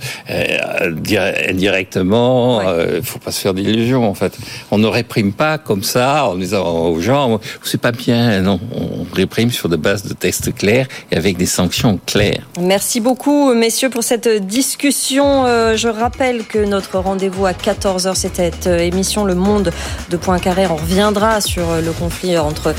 [1.49, 2.61] indirectement.
[2.61, 2.95] Il ouais.
[2.97, 4.37] ne faut pas se faire d'illusions, en fait.
[4.69, 8.41] On ne réprime pas comme ça, en disant aux gens c'est pas bien.
[8.41, 12.43] Non, on réprime sur des bases de textes clairs et avec des sanctions claires.
[12.59, 15.45] Merci beaucoup, messieurs, pour cette discussion.
[15.45, 19.71] Euh, je rappelle que notre rendez-vous à 14h, c'était euh, émission Le Monde
[20.09, 20.67] de Poincaré.
[20.67, 22.73] On reviendra sur euh, le conflit entre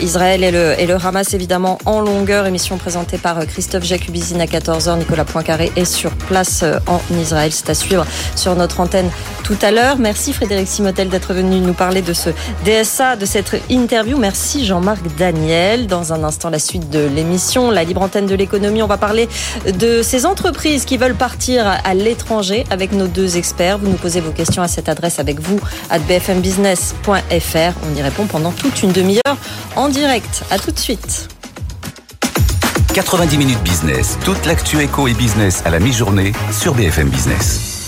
[0.00, 2.46] Israël et le, et le Hamas, évidemment, en longueur.
[2.46, 4.98] Émission présentée par Christophe Jacubizine à 14h.
[4.98, 7.52] Nicolas Poincaré est sur place en Israël.
[7.52, 9.10] C'est à suivre sur notre antenne
[9.44, 9.98] tout à l'heure.
[9.98, 12.30] Merci Frédéric Simotel d'être venu nous parler de ce
[12.64, 13.26] DSA, de
[13.70, 14.18] interview.
[14.18, 15.86] Merci Jean-Marc Daniel.
[15.86, 18.82] Dans un instant, la suite de l'émission, la libre antenne de l'économie.
[18.82, 19.28] On va parler
[19.66, 23.78] de ces entreprises qui veulent partir à l'étranger avec nos deux experts.
[23.78, 27.08] Vous nous posez vos questions à cette adresse avec vous à bfmbusiness.fr.
[27.16, 29.36] On y répond pendant toute une demi-heure
[29.76, 30.44] en direct.
[30.50, 31.28] À tout de suite.
[32.94, 37.81] 90 minutes business, toute l'actu éco et business à la mi-journée sur BFM Business.